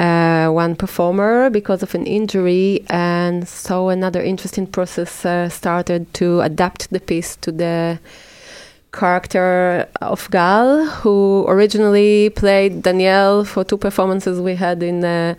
[0.00, 6.40] uh, one performer because of an injury, and so another interesting process uh, started to
[6.40, 7.98] adapt the piece to the
[8.92, 15.04] character of Gal, who originally played Danielle for two performances we had in.
[15.04, 15.34] Uh,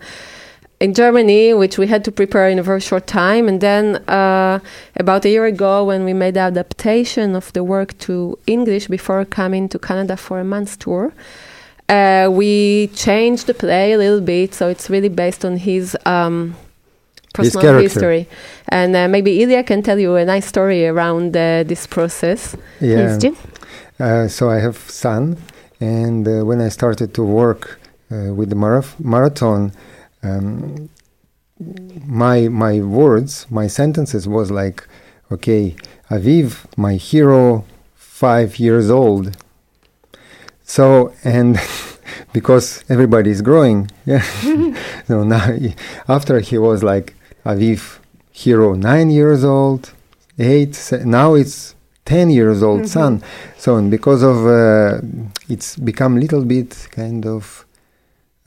[0.78, 4.58] in Germany, which we had to prepare in a very short time, and then uh,
[4.96, 9.24] about a year ago, when we made the adaptation of the work to English before
[9.24, 11.12] coming to Canada for a month's tour,
[11.92, 16.54] uh, we changed the play a little bit, so it's really based on his um,
[17.34, 17.82] personal character.
[17.82, 18.28] history.
[18.68, 22.56] And uh, maybe Ilya can tell you a nice story around uh, this process.
[22.80, 23.18] Yeah.
[24.00, 25.36] Uh, so I have son,
[25.80, 27.78] and uh, when I started to work
[28.10, 29.72] uh, with the maraf- marathon,
[30.22, 30.88] um,
[32.06, 34.86] my my words, my sentences was like,
[35.30, 35.76] okay,
[36.10, 39.36] Aviv, my hero, five years old.
[40.76, 41.58] So and
[42.32, 44.22] because everybody is growing, yeah.
[45.08, 45.46] so now
[46.08, 47.98] after he was like Aviv,
[48.30, 49.92] hero, nine years old,
[50.38, 50.74] eight.
[50.74, 51.74] Se- now it's
[52.12, 52.88] ten years old Mhm.
[52.96, 53.12] son.
[53.58, 55.00] So and because of uh,
[55.54, 57.66] it's become little bit kind of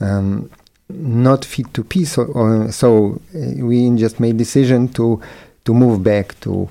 [0.00, 0.50] um,
[0.88, 2.12] not fit to peace.
[2.16, 5.20] So, uh, so uh, we just made decision to
[5.64, 6.68] to move back to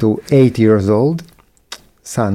[0.00, 1.22] to eight years old
[2.02, 2.34] son.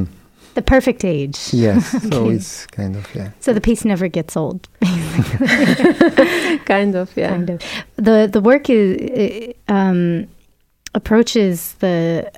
[0.55, 1.53] The perfect age.
[1.53, 3.31] Yes, so it's kind of yeah.
[3.39, 4.67] So the piece never gets old.
[6.65, 7.29] kind of, yeah.
[7.29, 7.61] Kind of.
[7.97, 10.27] The the work is um,
[10.93, 12.31] approaches the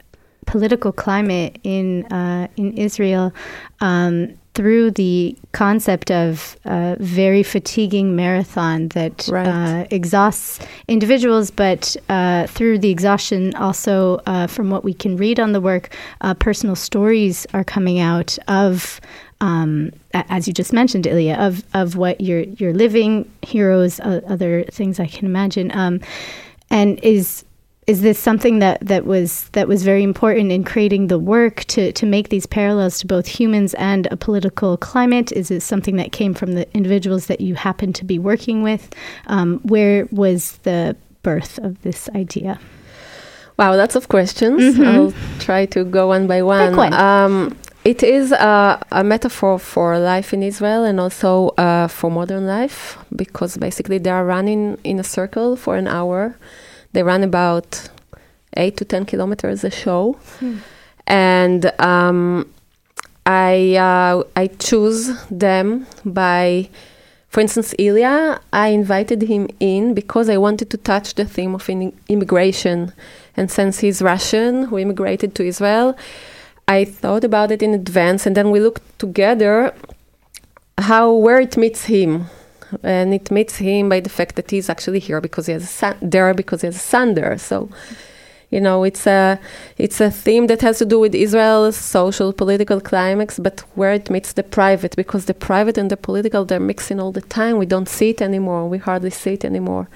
[0.47, 3.33] political climate in uh, in Israel
[3.81, 12.47] um, through the concept of a very fatiguing marathon that uh, exhausts individuals, but uh,
[12.47, 16.75] through the exhaustion, also uh, from what we can read on the work, uh, personal
[16.75, 18.99] stories are coming out of
[19.41, 24.63] um, as you just mentioned, Ilya, of of what you're you're living, heroes, uh, other
[24.63, 26.01] things I can imagine, um,
[26.71, 27.45] and is
[27.87, 31.93] is this something that, that was that was very important in creating the work to
[31.93, 35.31] to make these parallels to both humans and a political climate?
[35.31, 38.93] Is it something that came from the individuals that you happen to be working with?
[39.27, 42.59] Um, where was the birth of this idea?
[43.57, 44.77] Wow, lots of questions.
[44.77, 44.85] Mhm.
[44.85, 46.75] I'll try to go one by one.
[46.75, 46.93] one.
[46.93, 52.45] Um, it is uh, a metaphor for life in Israel and also uh, for modern
[52.45, 56.35] life because basically they are running in a circle for an hour.
[56.97, 57.89] They run about
[58.55, 60.17] eight to ten kilometers a show,
[61.05, 62.51] and um,
[63.23, 66.67] I uh, I choose them by,
[67.29, 68.41] for instance, Ilya.
[68.51, 72.93] I invited him in because I wanted to touch the theme of in- immigration,
[73.35, 75.95] and since he's Russian who immigrated to Israel,
[76.67, 79.71] I thought about it in advance, and then we looked together
[80.79, 82.25] how where it meets him.
[82.83, 85.67] And it meets him by the fact that he's actually here because he has a
[85.67, 87.37] son there because he has a son there.
[87.37, 87.69] So
[88.49, 89.39] You know, it's a
[89.77, 94.09] it's a theme that has to do with Israel's social political climax, but where it
[94.09, 97.57] meets the private, because the private and the political they're mixing all the time.
[97.57, 98.69] We don't see it anymore.
[98.69, 99.89] We hardly see it anymore.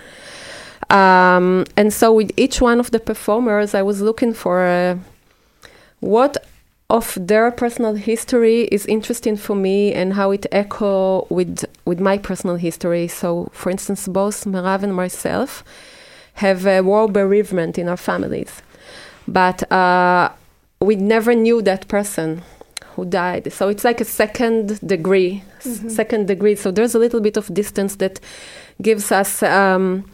[0.90, 4.98] Um, and so with each one of the performers, I was looking for uh,
[6.02, 6.36] what
[6.90, 12.18] of their personal history is interesting for me and how it echo with with my
[12.18, 13.08] personal history.
[13.08, 15.64] So, for instance, both Merav and myself
[16.36, 18.62] have a war bereavement in our families,
[19.28, 20.30] but uh,
[20.80, 22.42] we never knew that person
[22.96, 23.52] who died.
[23.54, 25.92] So it's like a second degree, Mhm.
[25.92, 26.56] second degree.
[26.56, 28.20] So there's a little bit of distance that
[28.82, 29.44] gives us.
[29.44, 30.06] Um,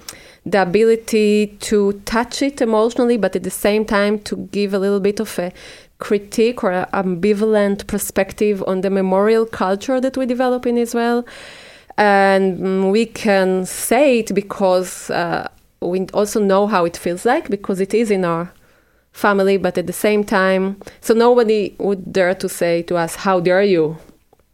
[0.45, 5.01] the ability to touch it emotionally, but at the same time to give a little
[5.01, 5.51] bit of a
[5.99, 11.25] critique or ambivalent perspective on the memorial culture that we develop in Israel.
[11.97, 15.47] And mm, we can say it because uh,
[15.81, 18.51] we also know how it feels like because it is in our
[19.11, 23.39] family, but at the same time, so nobody would dare to say to us, How
[23.39, 23.97] dare you?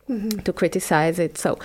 [0.09, 0.43] Mhm.
[0.43, 1.37] to criticize it.
[1.37, 1.57] So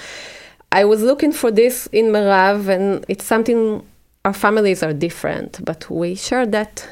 [0.71, 3.83] I was looking for this in Merav, and it's something
[4.25, 6.87] our families are different, but we share that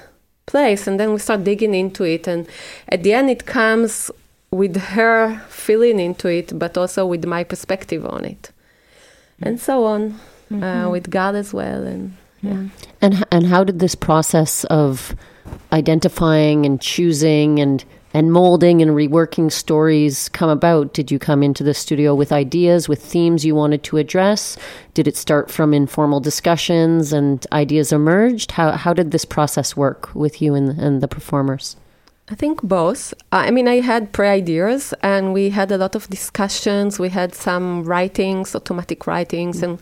[0.47, 2.47] place, and then we start digging into it, and
[2.89, 4.11] at the end, it comes
[4.51, 8.51] with her feeling into it, but also with my perspective on it,
[9.43, 10.19] and so on,
[10.51, 10.91] uh, Mhm.
[10.93, 12.63] with God as well, and yeah.
[13.03, 15.15] And and how did this process of
[15.73, 20.95] identifying and choosing and and molding and reworking stories come about?
[20.95, 24.57] Did you come into the studio with ideas, with themes you wanted to address?
[24.95, 28.53] Did it start from informal discussions and ideas emerged?
[28.53, 31.77] How how did this process work with you and and the performers?
[32.29, 33.15] I think both.
[33.31, 36.99] I mean, I had pre ideas and we had a lot of discussions.
[36.99, 39.65] We had some writings, automatic writings, mm.
[39.65, 39.79] and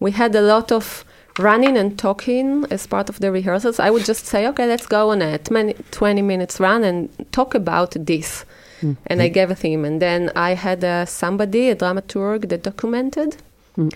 [0.00, 1.04] we had a lot of
[1.38, 3.78] running and talking as part of the rehearsals.
[3.80, 7.54] I would just say, okay, let's go on a 20, 20 minutes run and talk
[7.54, 8.44] about this.
[8.82, 8.96] Mm.
[9.06, 9.84] And I gave a theme.
[9.84, 13.36] And then I had uh, somebody, a dramaturg, that documented,
[13.76, 13.92] Mm.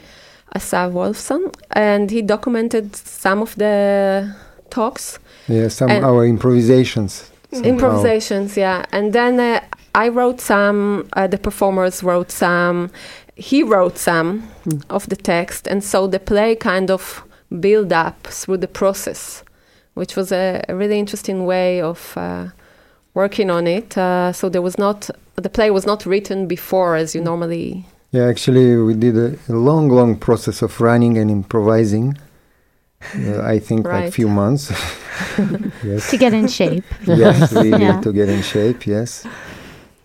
[0.56, 4.34] Asaf Wolfson, and he documented some of the
[4.70, 5.18] talks.
[5.46, 7.30] Yeah, some And- our improvisations.
[7.52, 7.68] somehow.
[7.68, 8.84] Improvisations, yeah.
[8.90, 9.60] And then uh,
[9.94, 12.90] I wrote some, uh, the performers wrote some,
[13.36, 14.48] he wrote some
[14.90, 15.68] of the text.
[15.68, 17.22] And so the play kind of
[17.60, 19.42] built up through the process,
[19.94, 22.48] which was a, a really interesting way of uh,
[23.14, 23.96] working on it.
[23.96, 27.84] Uh, so there was not, the play was not written before as you normally.
[28.10, 32.16] Yeah, actually, we did a, a long, long process of running and improvising.
[33.14, 34.12] Uh, I think like Right.
[34.14, 34.70] few months.
[35.84, 36.10] yes.
[36.10, 36.84] To get in shape.
[37.06, 38.00] yes, really Yeah.
[38.00, 38.86] to get in shape.
[38.86, 39.24] Yes,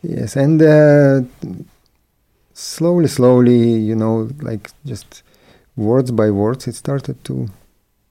[0.04, 1.22] yes, and uh,
[2.54, 5.24] slowly, slowly, you know, like just
[5.76, 7.48] words by words, it started to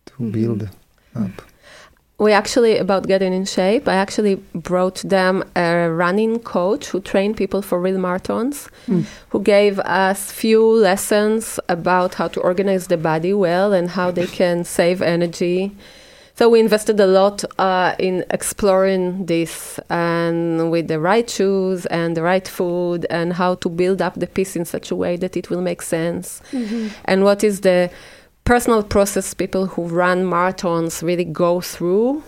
[0.07, 0.33] to Mhm.
[0.33, 0.69] build
[1.15, 1.43] up.
[2.19, 7.37] We actually, about getting in shape, I actually brought them a running coach who trained
[7.37, 9.05] people for real marathons, Mm.
[9.31, 14.27] who gave us few lessons about how to organize the body well and how they
[14.27, 15.73] can save energy.
[16.35, 22.16] So we invested a lot uh, in exploring this and with the right shoes and
[22.16, 25.37] the right food and how to build up the piece in such a way that
[25.37, 26.91] it will make sense Mhm.
[27.05, 27.91] and what is the
[28.45, 32.22] personal process people who run marathons really go through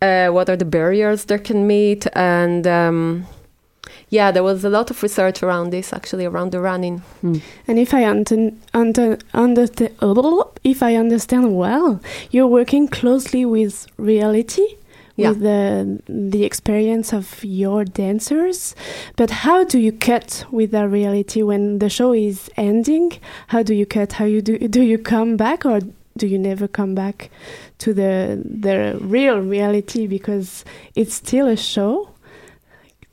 [0.00, 3.26] uh, what are the barriers they can meet and um,
[4.08, 7.38] yeah there was a lot of research around this actually around the running hmm.
[7.66, 9.90] And if I under, under, understand,
[10.64, 14.66] if I understand well, you're working closely with reality,
[15.16, 15.30] Yeah.
[15.30, 15.62] with the
[16.08, 18.74] the experience of your dancers.
[19.16, 23.12] But how do you cut with that reality when the show is ending?
[23.48, 24.12] How do you cut?
[24.18, 24.58] How you do?
[24.58, 25.80] Do you come back or
[26.16, 27.30] do you never come back
[27.78, 30.64] to the the real reality because
[30.94, 32.08] it's still a show?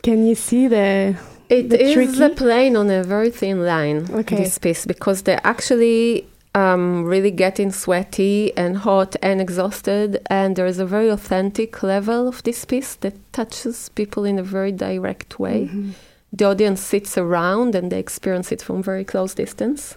[0.03, 1.15] Can you see the
[1.49, 2.23] It the is tricky?
[2.23, 4.35] a plane on a very thin line, Okay.
[4.37, 10.21] this piece, because they're actually um, really getting sweaty and hot and exhausted.
[10.29, 14.43] And there is a very authentic level of this piece that touches people in a
[14.43, 15.69] very direct way.
[15.71, 15.91] Mhm.
[16.33, 19.95] The audience sits around and they experience it from very close distance.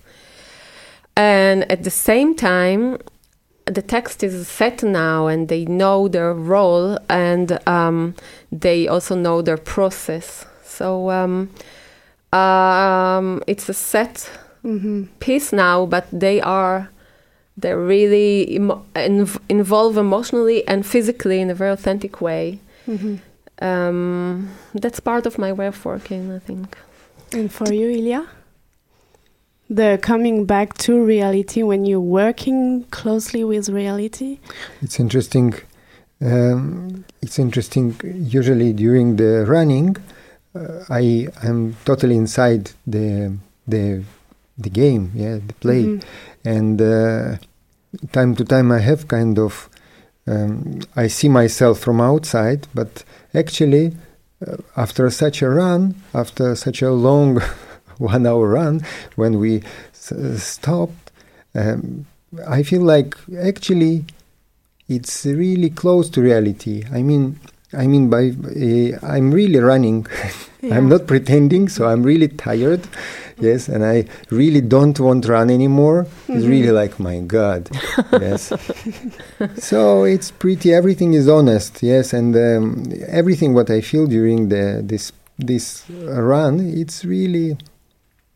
[1.17, 2.99] And at the same time,
[3.67, 8.15] the text is set now and they know their role and um,
[8.53, 10.45] they also know their process.
[10.65, 11.51] So um,
[12.33, 14.31] um, it's a set
[14.65, 15.09] Mhm.
[15.21, 16.89] piece now, but they are
[17.57, 22.59] they really emo- inv- involve emotionally and physically in a very authentic way.
[22.89, 23.19] Mhm.
[23.63, 26.77] Um, that's part of my way of working, I think.
[27.33, 28.27] And for you, Ilya?
[29.71, 34.39] The coming back to reality when you're working closely with reality?
[34.83, 35.55] It's interesting.
[36.21, 37.95] Um, it's interesting.
[38.05, 39.97] Usually during the running,
[40.55, 43.33] uh, I am totally inside the
[43.67, 44.03] the
[44.59, 46.03] the game, yeah, the play, Mhm.
[46.45, 47.37] and uh,
[48.13, 49.69] time to time I have kind of
[50.27, 53.05] um, I see myself from outside, but
[53.35, 53.93] actually
[54.47, 57.41] uh, after such a run, after such a long
[57.99, 58.83] one hour run,
[59.17, 61.11] when we s- stopped,
[61.55, 62.07] um,
[62.47, 64.05] I feel like actually
[64.89, 66.85] it's really close to reality.
[66.93, 67.39] I mean,
[67.73, 70.07] I mean by uh, I'm really running.
[70.65, 70.79] Yeah.
[70.79, 72.81] I'm not pretending, so I'm really tired.
[73.39, 76.07] Yes, and I really don't want to run anymore.
[76.27, 76.49] It's Mhm.
[76.49, 77.69] really like my God.
[78.13, 78.51] yes.
[79.59, 80.73] so it's pretty.
[80.73, 81.83] Everything is honest.
[81.83, 87.59] Yes, and um, everything what I feel during the this this run, it's really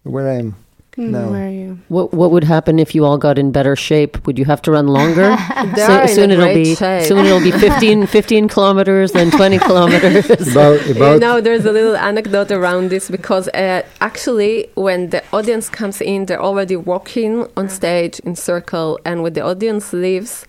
[0.09, 0.55] where I am
[0.99, 1.31] Mm, now.
[1.31, 1.79] where are you?
[1.89, 4.27] What what would happen if you all got in better shape?
[4.27, 5.37] Would you have to run longer?
[5.77, 7.05] So- soon it'll be shape.
[7.07, 10.27] soon it'll be 15, 15 kilometers, then twenty kilometers.
[10.51, 15.69] About you know, there's a little anecdote around this because uh, actually, when the audience
[15.69, 20.47] comes in, they're already walking on stage in circle, and when the audience leaves,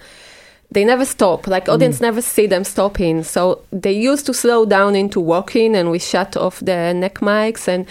[0.72, 1.46] they never stop.
[1.46, 5.92] Like audience never see them stopping, so they used to slow down into walking, and
[5.92, 7.86] we shut off the neck mics and.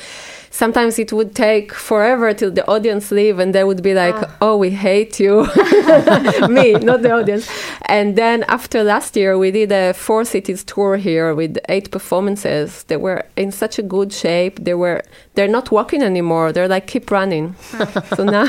[0.59, 4.57] Sometimes it would take forever till the audience leave, and they would be like, "Oh,
[4.65, 5.35] we hate you,"
[6.59, 7.47] me, not the audience.
[7.87, 12.83] And then after last year, we did a four cities tour here with eight performances.
[12.89, 14.55] They were in such a good shape.
[14.65, 15.01] They were
[15.35, 16.51] they're not walking anymore.
[16.53, 17.55] They're like keep running.
[18.17, 18.47] so now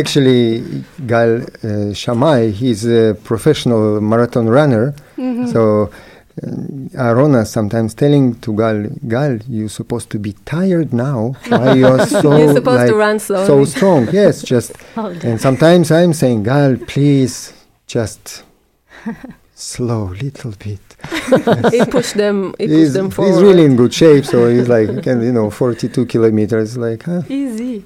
[0.00, 0.62] Actually,
[1.06, 4.94] Gal uh, Shamai, he's a professional marathon runner.
[5.18, 5.52] Mhm.
[5.52, 5.90] So,
[6.96, 11.36] Arona sometimes telling to Gal, Gal, you're supposed to be tired now.
[11.48, 14.08] Why you are so You're supposed to like, run so strong?
[14.10, 14.72] Yes, just.
[14.96, 17.52] and sometimes I'm saying, Gal, please,
[17.86, 18.42] just
[19.54, 20.80] slow, little bit.
[21.72, 22.54] he pushed them.
[22.58, 25.32] He pushed he's, them he's really in good shape, so he's like, he can, you
[25.32, 27.22] know, 42 kilometers, like, huh?
[27.28, 27.84] Easy.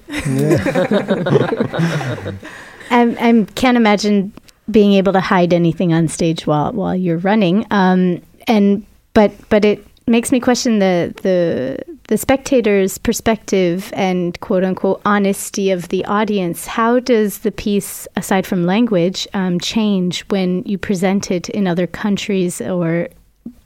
[2.91, 4.33] I, I can't imagine
[4.71, 7.67] being able to hide anything on stage while while you're running.
[7.71, 8.85] Um, and
[9.15, 11.79] but but it makes me question the the
[12.09, 16.67] the spectator's perspective and quote unquote honesty of the audience.
[16.67, 21.87] How does the piece, aside from language, um, change when you present it in other
[21.87, 23.09] countries or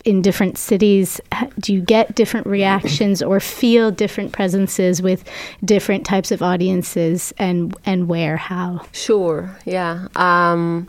[0.05, 1.21] in different cities
[1.61, 5.23] do you get different reactions or feel different presences with
[5.65, 10.09] different types of audiences and and where how Sure, yeah.
[10.17, 10.89] Um,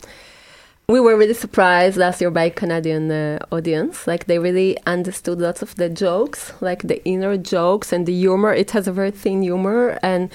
[0.88, 4.06] we were really surprised last year by Canadian uh, audience.
[4.06, 8.54] Like they really understood lots of the jokes, like the inner jokes and the humor.
[8.54, 10.32] It has a very thin humor, and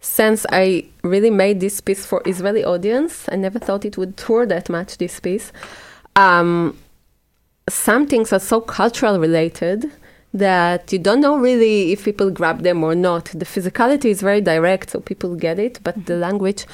[0.00, 4.46] since I really made this piece for Israeli audience, I never thought it would tour
[4.46, 4.98] that much.
[4.98, 5.52] This piece.
[6.16, 6.76] Um,
[7.68, 9.90] some things are so cultural related
[10.32, 13.26] that you don't know really if people grab them or not.
[13.26, 16.66] The physicality is very direct, so people get it, but the language.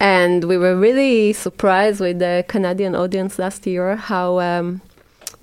[0.00, 4.80] And we were really surprised with the Canadian audience last year how um,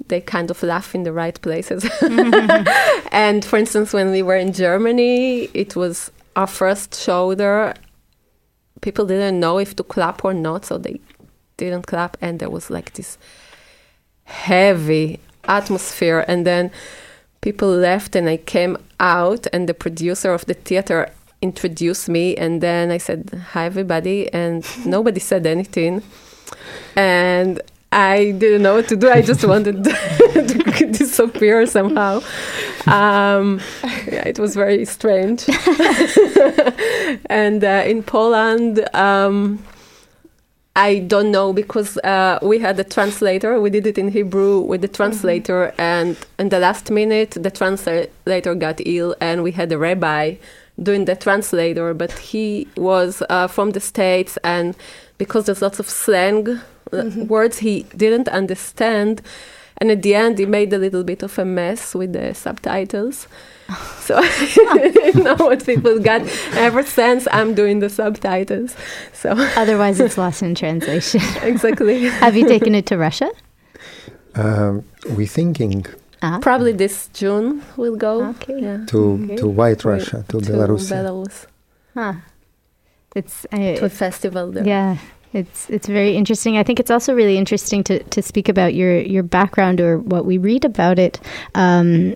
[0.07, 1.85] they kind of laugh in the right places.
[3.11, 7.73] and for instance, when we were in Germany, it was our first show there.
[8.81, 10.99] People didn't know if to clap or not, so they
[11.57, 13.17] didn't clap, and there was like this
[14.25, 16.23] heavy atmosphere.
[16.27, 16.71] And then
[17.41, 21.09] people left, and I came out, and the producer of the theater
[21.41, 26.01] introduced me, and then I said, Hi, everybody, and nobody said anything.
[26.95, 27.61] And
[27.91, 29.09] I didn't know what to do.
[29.09, 32.21] I just wanted to disappear somehow.
[32.87, 35.45] Um, yeah, it was very strange.
[37.27, 39.63] and uh, in Poland, um,
[40.75, 43.61] I don't know because uh, we had a translator.
[43.61, 48.55] We did it in Hebrew with the translator, and in the last minute, the translator
[48.55, 50.35] got ill, and we had a rabbi
[50.81, 54.75] doing the translator, but he was uh, from the states, and
[55.17, 56.59] because there's lots of slang
[56.91, 59.21] uh, words he didn't understand,
[59.77, 63.27] and at the end he made a little bit of a mess with the subtitles.
[63.99, 66.21] So I didn't know what people got.
[66.53, 68.75] Ever since I'm doing the subtitles.
[69.13, 71.21] So otherwise it's lost in translation.
[71.41, 72.05] exactly.
[72.09, 73.31] have you taken it to Russia
[74.35, 74.83] Um,
[75.15, 75.85] we're thinking
[76.25, 76.39] Ah.
[76.41, 78.25] Probably this June we'll go.
[78.35, 78.59] Okay.
[78.61, 78.85] Yeah.
[78.87, 80.89] to to White Russia, to, Belarus.
[80.91, 81.45] Belarus.
[81.93, 82.13] Huh.
[83.15, 84.65] It's uh, To a festival there.
[84.65, 84.97] Yeah,
[85.33, 86.57] it's it's very interesting.
[86.57, 90.25] I think it's also really interesting to to speak about your your background or what
[90.25, 91.19] we read about it.
[91.53, 92.15] Um,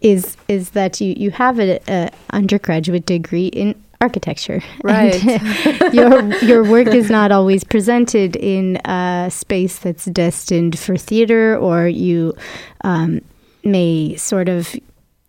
[0.00, 4.60] is is that you you have a, a undergraduate degree in architecture.
[4.84, 5.14] Right.
[5.24, 11.56] And your your work is not always presented in a space that's destined for theater,
[11.56, 12.34] or you
[12.82, 13.20] um,
[13.64, 14.74] may sort of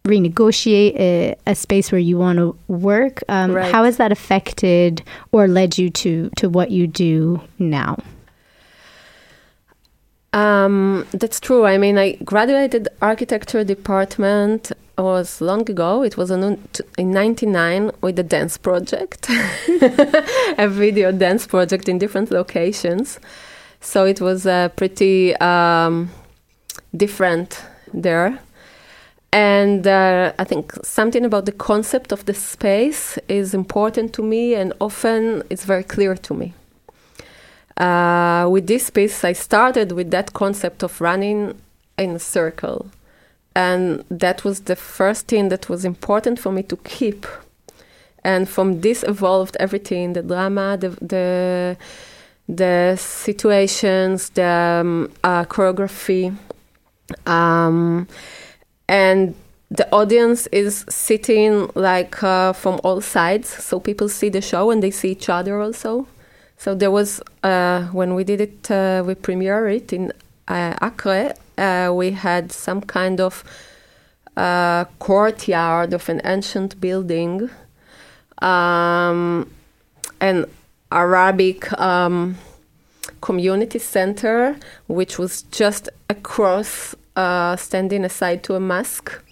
[0.06, 3.24] renegotiate a, a space where you want to work.
[3.30, 3.72] Um, Right.
[3.72, 7.98] How has that affected or led you to to what you do now?
[10.34, 11.66] Um, that's true.
[11.66, 16.04] I mean, I graduated architecture department was long ago.
[16.04, 16.60] It was in,
[16.98, 19.28] in 99 with a dance project,
[20.58, 23.20] a video dance project in different locations.
[23.80, 26.10] So it was uh, pretty um,
[26.96, 27.62] different
[27.94, 28.40] there.
[29.32, 34.54] And uh, I think something about the concept of the space is important to me,
[34.54, 36.54] and often it's very clear to me.
[37.78, 41.60] Uh, with this piece, I started with that concept of running
[41.98, 42.92] in a circle.
[43.56, 47.26] And that was the first thing that was important for me to keep.
[48.24, 51.78] And from this evolved everything the drama, the, the,
[52.48, 56.36] the situations, the um, uh, choreography.
[57.26, 58.08] Um,
[58.88, 59.36] and
[59.70, 64.84] the audience is sitting like uh, from all sides, so people see the show and
[64.84, 66.08] they see each other also.
[66.58, 70.14] So there was uh, when we did it, uh, we premiered it in
[70.48, 71.34] uh, Acre.
[71.58, 73.44] Uh, we had some kind of
[74.38, 77.50] uh, courtyard of an ancient building,
[78.40, 79.50] um,
[80.20, 80.46] an
[80.92, 82.38] Arabic um,
[83.22, 84.56] community center,
[84.88, 89.24] which was just across, uh, standing aside to a mosque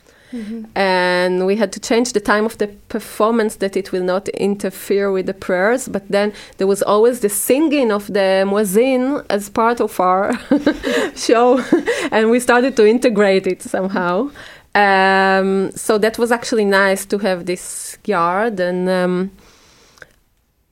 [0.75, 5.11] and we had to change the time of the performance that it will not interfere
[5.11, 5.87] with the prayers.
[5.87, 10.33] But then there was always the singing of the muezzin as part of our
[11.15, 11.61] show.
[12.11, 14.31] And we started to integrate it somehow.
[14.73, 18.59] Um, so that was actually nice to have this yard.
[18.59, 19.31] And um,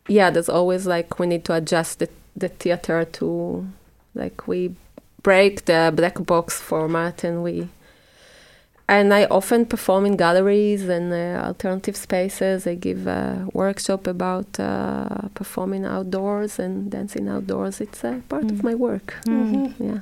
[0.08, 3.68] yeah there's always like we need to adjust the, the theater to
[4.16, 4.76] like we
[5.24, 7.70] break the black box format and we
[8.88, 12.66] and I often perform in galleries and uh, alternative spaces.
[12.66, 17.80] I give a workshop about uh, performing outdoors and dancing outdoors.
[17.82, 19.14] It's a part of my work.
[19.26, 19.74] Mhm.
[19.80, 20.00] Yeah.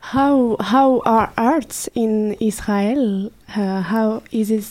[0.00, 3.32] How how are arts in Israel?
[3.56, 4.66] Uh, how is it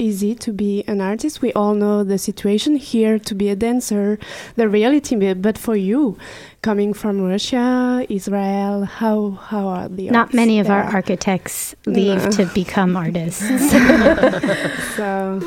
[0.00, 1.42] easy to be an artist?
[1.42, 4.18] We all know the situation here to be a dancer,
[4.56, 5.14] the reality.
[5.16, 6.16] but- But for you,
[6.62, 7.66] coming from Russia,
[8.08, 9.18] Israel, how
[9.50, 12.30] how are the Not arts many of our architects leave No.
[12.36, 13.44] to become artists.
[14.96, 15.40] so,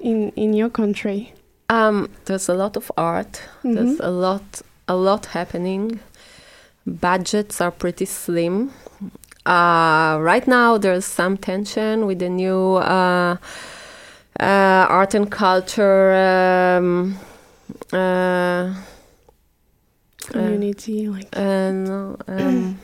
[0.00, 1.20] in in your country,
[1.70, 3.42] Um, there's a lot of art.
[3.62, 4.10] There's Mhm.
[4.10, 4.46] a lot,
[4.86, 6.00] a lot happening.
[6.86, 8.70] Budgets are pretty slim.
[9.48, 13.38] Uh, right now, there's some tension with the new uh,
[14.38, 16.12] uh, art and culture.
[16.12, 17.18] Um,
[17.90, 18.74] uh,
[20.20, 22.78] community, like uh, um,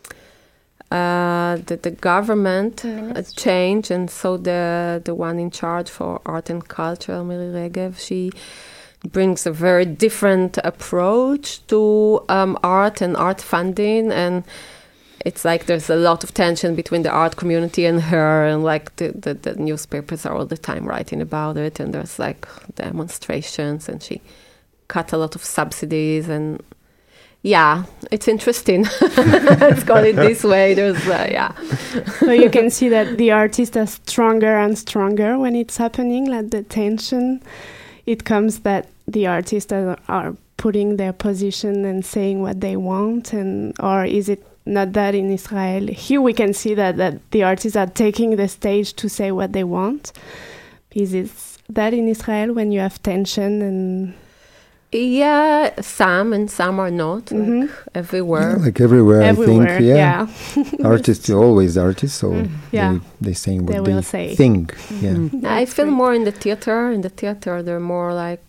[0.90, 6.50] uh, the, the government uh, changed, and so the the one in charge for art
[6.50, 8.30] and culture, Miri Regev, she
[9.10, 14.44] brings a very different approach to um, art and art funding, and
[15.24, 18.96] it's like there's a lot of tension between the art community and her, and like
[18.96, 23.88] the, the, the newspapers are all the time writing about it, and there's like demonstrations,
[23.88, 24.20] and she
[24.88, 26.60] cut a lot of subsidies and
[27.42, 28.82] yeah, it's interesting.
[29.16, 30.74] Let's call it this way.
[30.74, 31.54] There's, uh, yeah.
[32.18, 36.50] so you can see that the artists are stronger and stronger when it's happening, like
[36.50, 37.42] the tension.
[38.04, 43.32] It comes that the artists are, are putting their position and saying what they want,
[43.32, 44.44] and or is it
[44.76, 45.84] not that in Israel?
[46.06, 49.50] Here we can see that that the artists are taking the stage to say what
[49.56, 50.04] they want.
[51.04, 51.30] Is it
[51.78, 53.86] that in Israel when you have tension and
[54.92, 57.70] Yeah, some and some are not, like
[58.02, 58.50] everywhere.
[58.56, 59.86] Yeah, like everywhere, Everywhere, I think.
[59.86, 60.86] Yeah, yeah.
[60.94, 62.92] artists are always artists, so Mm, yeah.
[62.92, 63.00] they
[63.30, 64.26] they saying what They they, say.
[64.42, 64.64] think.
[65.04, 65.18] Yeah.
[65.60, 66.90] I feel more in the theater.
[66.96, 68.48] In the theater, they're more like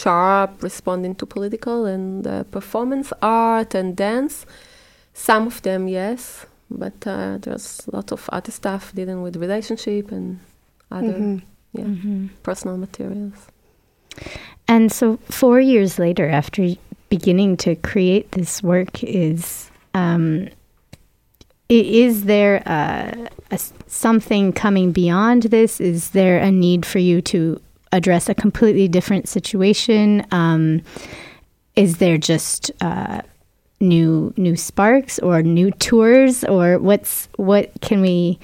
[0.00, 4.34] sharp, responding to political and uh, performance art and dance.
[5.20, 10.12] Some of them, yes, but uh, there's a lot of other stuff dealing with relationship
[10.12, 10.38] and
[10.90, 11.42] other, Mhm.
[11.72, 12.28] yeah, Mhm.
[12.42, 13.34] personal materials.
[14.68, 16.76] And so, four years later, after
[17.08, 20.48] beginning to create this work, is um,
[21.68, 25.80] is there a, a s- something coming beyond this?
[25.80, 27.60] Is there a need for you to
[27.92, 30.24] address a completely different situation?
[30.30, 30.80] Um,
[31.76, 33.20] is there just uh,
[33.80, 38.38] new new sparks or new tours, or what's what can we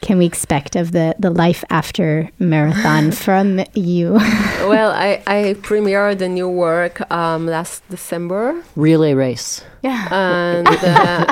[0.00, 4.12] can we expect of the, the life after marathon from you?
[4.14, 8.62] well, I, I premiered the new work um, last December.
[8.76, 9.62] Relay race.
[9.82, 10.08] Yeah.
[10.10, 11.24] And uh,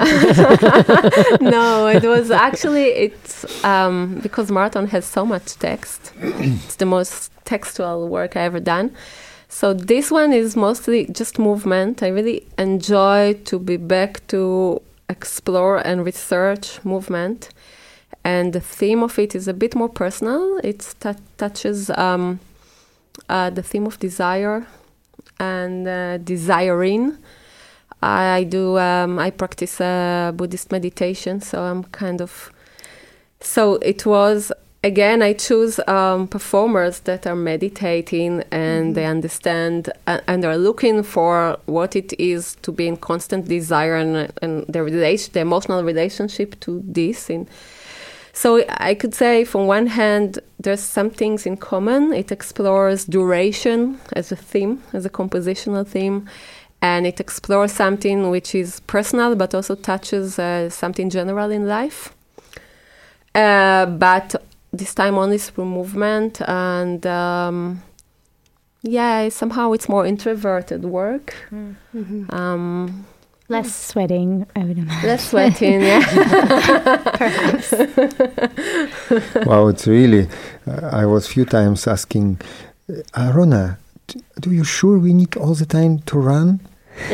[1.41, 6.13] no, it was actually it's um, because marathon has so much text.
[6.21, 8.95] it's the most textual work I ever done.
[9.49, 12.03] So this one is mostly just movement.
[12.03, 17.49] I really enjoy to be back to explore and research movement
[18.25, 20.59] and the theme of it is a bit more personal.
[20.63, 22.41] It t- touches um,
[23.29, 24.67] uh, the theme of desire
[25.39, 27.17] and uh, desiring.
[28.03, 28.79] I do.
[28.79, 32.53] Um, I practice uh, Buddhist meditation, so I'm kind of.
[33.41, 35.23] So it was again.
[35.23, 38.93] I choose um, performers that are meditating and mm-hmm.
[38.93, 43.97] they understand uh, and are looking for what it is to be in constant desire
[43.97, 47.49] and, and the relation, the emotional relationship to this in
[48.39, 52.13] so I could say, from one hand, there's some things in common.
[52.13, 56.29] It explores duration as a theme, as a compositional theme,
[56.81, 62.15] and it explores something which is personal but also touches uh, something general in life.
[63.35, 64.37] Uh, but
[64.79, 67.07] this time only through movement and.
[67.07, 67.83] Um,
[68.83, 71.35] yeah, somehow it's more introverted work.
[71.51, 72.33] Mm-hmm.
[72.35, 73.07] Um,
[73.51, 75.09] Less sweating, I would imagine.
[75.09, 76.05] Less sweating, yeah.
[77.15, 77.73] Perhaps.
[79.47, 80.29] wow, it's really.
[80.67, 82.43] Uh, I was few times asking,
[82.91, 83.79] uh, Arona,
[84.39, 86.61] do you sure we need all the time to run?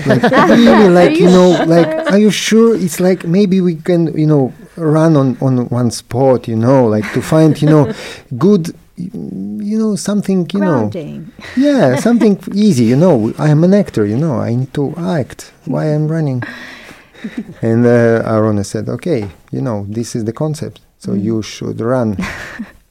[0.06, 1.66] Like really, like you, you know, sure?
[1.66, 2.76] like are you sure?
[2.76, 7.10] It's like maybe we can, you know, run on on one spot, you know, like
[7.12, 7.92] to find, you know,
[8.38, 11.22] good you know something you Grounding.
[11.22, 14.94] know yeah something easy you know i am an actor you know i need to
[14.96, 16.42] act why i'm running
[17.60, 21.22] and uh, arona said okay you know this is the concept so mm.
[21.22, 22.16] you should run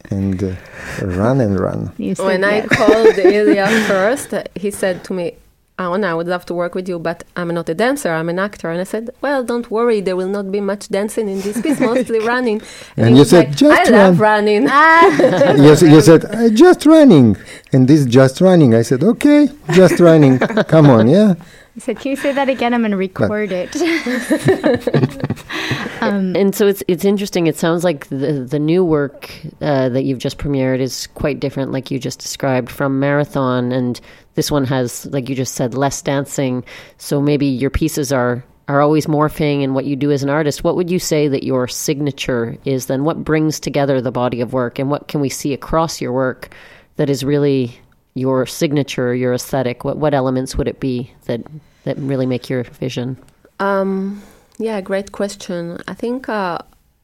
[0.09, 0.55] and uh,
[1.01, 2.19] run and run when yes.
[2.19, 5.35] i called ilya first he said to me
[5.79, 8.29] Oh, Anna, I would love to work with you, but I'm not a dancer, I'm
[8.29, 8.69] an actor.
[8.69, 11.79] And I said, Well, don't worry, there will not be much dancing in this piece,
[11.79, 12.61] mostly running.
[12.95, 13.91] And, and you said, like, Just I run.
[13.91, 14.63] love running.
[15.63, 17.37] you, you said, Just running.
[17.71, 18.75] And this just running.
[18.75, 20.37] I said, Okay, just running.
[20.39, 21.33] Come on, yeah.
[21.75, 22.73] I said, "Can you say that again?
[22.73, 23.69] I'm going to record but.
[23.73, 25.41] it."
[26.01, 27.47] um, and so it's it's interesting.
[27.47, 31.71] It sounds like the the new work uh, that you've just premiered is quite different,
[31.71, 33.71] like you just described, from Marathon.
[33.71, 33.99] And
[34.35, 36.63] this one has, like you just said, less dancing.
[36.97, 40.63] So maybe your pieces are are always morphing and what you do as an artist.
[40.63, 42.85] What would you say that your signature is?
[42.85, 46.13] Then what brings together the body of work, and what can we see across your
[46.13, 46.53] work
[46.97, 47.79] that is really
[48.13, 49.83] your signature, your aesthetic?
[49.83, 51.41] What what elements would it be that
[51.83, 53.17] that really make your vision?
[53.59, 54.21] Um,
[54.57, 55.79] yeah, great question.
[55.87, 56.59] I think uh,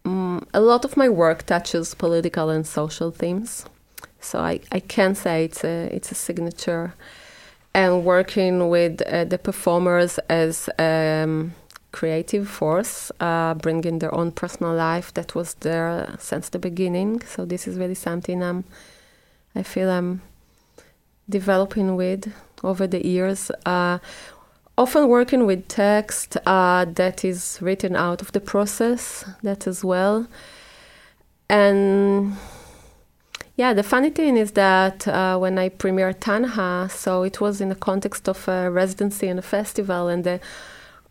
[0.05, 3.65] um, a lot of my work touches political and social themes,
[4.19, 6.93] so I, I can say it's a it's a signature.
[7.71, 11.53] And working with uh, the performers as um,
[11.91, 17.21] creative force, uh, bringing their own personal life that was there since the beginning.
[17.21, 18.63] So this is really something I'm,
[19.55, 20.21] I feel I'm
[21.29, 23.51] developing with over the years.
[23.65, 23.99] Uh,
[24.77, 30.27] often working with text uh, that is written out of the process, that as well.
[31.49, 32.37] And
[33.57, 37.67] yeah, the funny thing is that uh, when I premiered Tanha, so it was in
[37.67, 40.39] the context of a residency and a festival, and the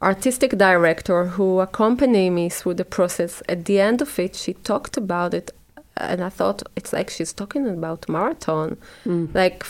[0.01, 4.97] artistic director who accompanied me through the process, at the end of it, she talked
[4.97, 5.51] about it,
[5.99, 9.35] and I thought it's like she's talking about marathon, mm.
[9.35, 9.65] like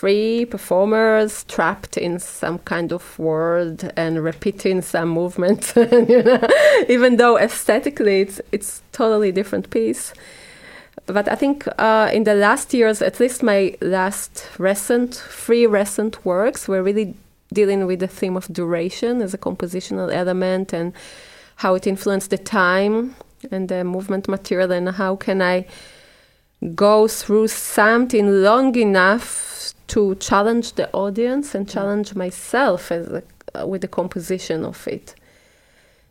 [0.00, 6.48] three performers trapped in some kind of world and repeating some movements, you know?
[6.88, 10.12] even though aesthetically it's it's totally different piece.
[11.06, 16.24] But I think uh, in the last years, at least my last recent three recent
[16.24, 17.14] works were really
[17.52, 20.92] dealing with the theme of duration as a compositional element and
[21.56, 23.14] how it influenced the time
[23.50, 25.66] and the movement material and how can I
[26.74, 33.22] go through something long enough to challenge the audience and challenge myself as a,
[33.54, 35.14] uh, with the composition of it.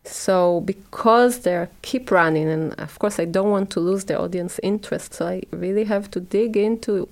[0.06, 4.60] So because they keep running, and of course I don't want to lose the audience
[4.62, 7.08] interest, so I really have to dig into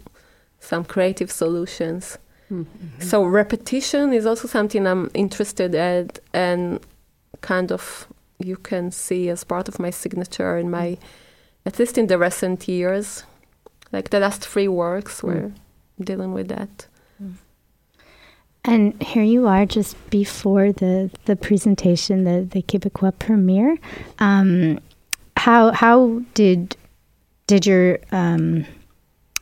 [0.59, 2.17] some creative solutions.
[2.51, 3.01] Mm-hmm.
[3.01, 6.79] So repetition is also something I'm interested at, and
[7.39, 8.07] kind of
[8.39, 10.97] you can see as part of my signature in my,
[11.65, 13.23] at least in the recent years,
[13.93, 15.35] like the last three works were.
[15.35, 15.53] Mm
[16.01, 16.87] dealing with that.
[18.63, 23.77] And here you are just before the, the presentation, the, the Quebecois premiere.
[24.19, 24.79] Um,
[25.35, 26.75] how how did
[27.47, 28.65] did your um,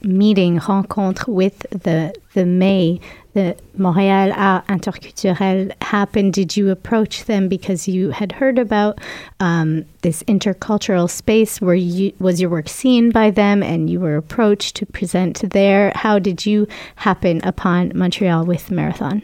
[0.02, 3.00] meeting rencontre with the the MAI
[3.34, 6.32] the Montréal Art Interculturel happen?
[6.32, 9.00] Did you approach them because you had heard about
[9.40, 11.62] um, this intercultural space?
[11.62, 15.92] Were you was your work seen by them and you were approached to present there?
[15.96, 19.22] How did you happen upon Montreal with Marathon?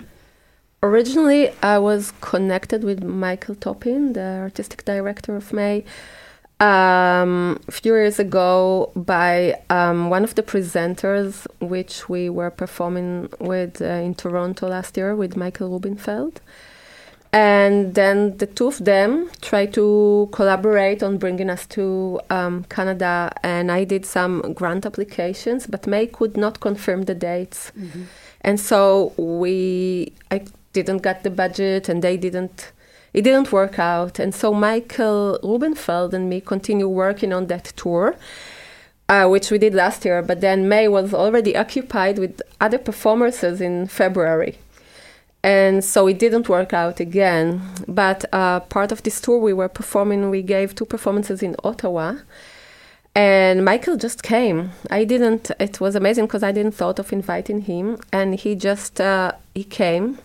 [0.83, 5.83] Originally, I was connected with Michael Toppin, the artistic director of MAI,
[6.59, 13.29] um, a few years ago by um, one of the presenters, which we were performing
[13.39, 16.41] with uh, in Toronto last year with Michael Rubenfeld.
[17.33, 23.33] And then the two of them tried to collaborate on bringing us to um, Canada,
[23.43, 27.73] and I did some grant applications, but MAI could not confirm the dates.
[28.39, 32.71] And so we, I didn't get the budget, and they didn't.
[33.15, 38.17] It didn't work out, and so Michael Rubenfeld and me continue working on that tour,
[39.07, 40.21] uh, which we did last year.
[40.21, 44.57] But then MAI was already occupied with other performances in February,
[45.41, 47.61] and so it didn't work out again.
[47.87, 52.17] But uh, part of this tour we were performing, we gave two performances in Ottawa,
[53.15, 54.71] and Michael just came.
[54.91, 55.51] I didn't.
[55.57, 59.63] It was amazing because I didn't thought of inviting him, and he just uh, he
[59.63, 60.17] came.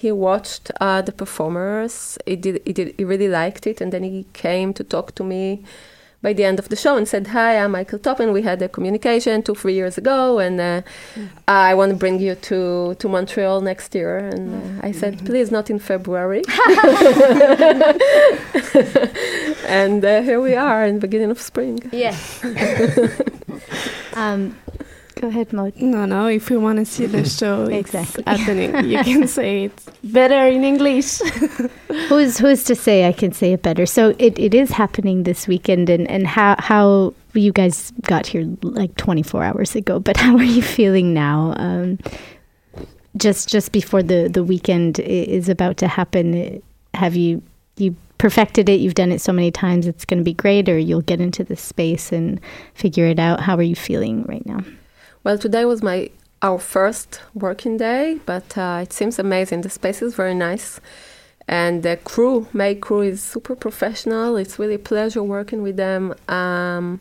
[0.00, 2.16] He watched uh, the performers.
[2.24, 2.94] He did, he did.
[2.96, 5.62] He really liked it, and then he came to talk to me
[6.22, 8.32] by the end of the show and said, "Hi, I'm Michael Toppin.
[8.32, 10.80] We had a communication two, three years ago, and uh,
[11.48, 15.50] I want to bring you to to Montreal next year." And uh, I said, "Please,
[15.50, 16.44] not in February."
[19.68, 21.78] and uh, here we are in the beginning of spring.
[21.92, 22.42] Yes.
[24.14, 24.56] um,
[25.20, 25.76] go ahead, Maud.
[25.76, 26.26] No, no.
[26.26, 28.24] If you want to see the show, Exactly.
[28.26, 28.88] it's happening.
[28.90, 31.18] You can say it better in English.
[32.08, 33.86] who's who's to say I can say it better?
[33.86, 38.48] So it, it is happening this weekend, and and how how you guys got here
[38.62, 41.54] like 24 hours ago, but how are you feeling now?
[41.56, 41.98] Um,
[43.16, 46.62] just just before the the weekend is about to happen,
[46.94, 47.42] have you
[47.76, 48.80] you perfected it?
[48.80, 51.42] You've done it so many times, it's going to be great, or you'll get into
[51.44, 52.40] the space and
[52.74, 53.40] figure it out.
[53.40, 54.60] How are you feeling right now?
[55.24, 56.10] Well, today was my
[56.42, 59.60] our first working day, but uh, it seems amazing.
[59.60, 60.80] The space is very nice,
[61.46, 64.36] and the crew, MAI crew, is super professional.
[64.36, 66.14] It's really a pleasure working with them.
[66.28, 67.00] Um,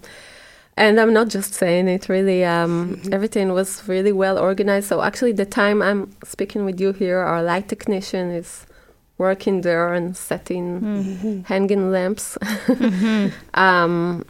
[0.75, 2.09] and I'm not just saying it.
[2.09, 4.87] Really, um, everything was really well organized.
[4.87, 8.65] So actually, the time I'm speaking with you here, our light technician is
[9.17, 11.45] working there and setting Mhm.
[11.45, 12.37] hanging lamps.
[13.53, 14.23] um,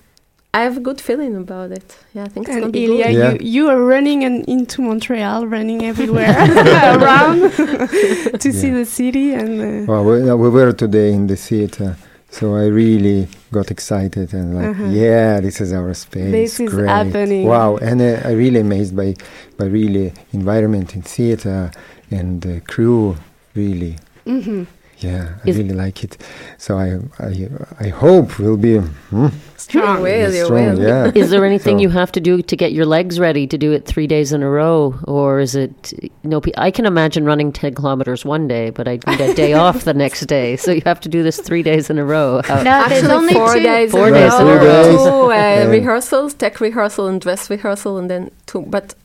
[0.54, 1.98] I have a good feeling about it.
[2.14, 3.14] Yeah, I think it's gonna be Ilya, good.
[3.16, 3.32] Yeah.
[3.34, 6.30] you, you are running and into Montreal, running everywhere
[6.98, 7.52] around
[8.44, 9.34] to see the city.
[9.34, 11.96] And uh, Well, we, uh, we were today in the theater,
[12.32, 14.86] so I really got excited and like, Uh-huh.
[14.90, 16.32] yeah, this is our space.
[16.32, 16.90] This is Great.
[16.90, 17.46] happening.
[17.46, 19.14] Wow, and uh, I really amazed by
[19.58, 21.70] by really environment in theater
[22.10, 23.18] and the crew.
[23.56, 24.66] Really, mhm.
[25.00, 26.18] Yeah, I really like it.
[26.58, 27.48] So I I
[27.80, 29.28] I hope we'll be hmm,
[29.72, 30.54] You will, you strong.
[30.76, 30.80] will.
[30.82, 31.12] Yeah.
[31.16, 33.72] Is there anything So- you have to do to get your legs ready to do
[33.72, 35.94] it three days in a row, or is it?
[36.02, 39.54] You know, I can imagine running ten kilometers one day, but I need a day
[39.66, 40.58] off the next day.
[40.58, 42.42] So you have to do this three days in a row.
[42.46, 43.64] How- No, there's only four two.
[43.64, 43.92] days.
[43.92, 44.66] Four days a in a row.
[44.66, 44.98] row.
[44.98, 45.64] Two uh, Yeah.
[45.66, 48.62] rehearsals, tech rehearsal and dress rehearsal, and then two.
[48.68, 48.96] But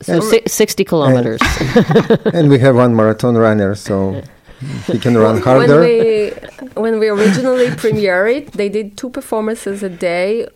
[0.00, 1.40] so si- sixty kilometers.
[2.32, 4.22] and we have one marathon runner, so
[4.86, 6.30] he can run when we
[6.74, 10.46] when we originally premiered it, they did two performances a day.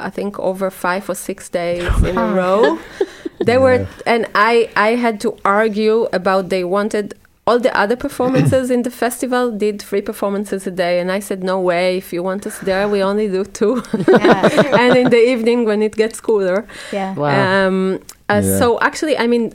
[0.00, 2.78] I think over five or six days in a row.
[3.40, 7.14] They were, and I I had to argue about they wanted.
[7.46, 11.42] All the other performances in the festival did three performances a day, and I said,
[11.42, 11.96] "No way!
[11.96, 13.82] If you want us there, we only do two.
[14.06, 14.76] Yeah.
[14.82, 17.14] and in the evening when it gets cooler, Yeah.
[17.14, 17.66] Wow.
[17.66, 18.58] Um, uh, Yeah.
[18.58, 19.54] So actually, I mean,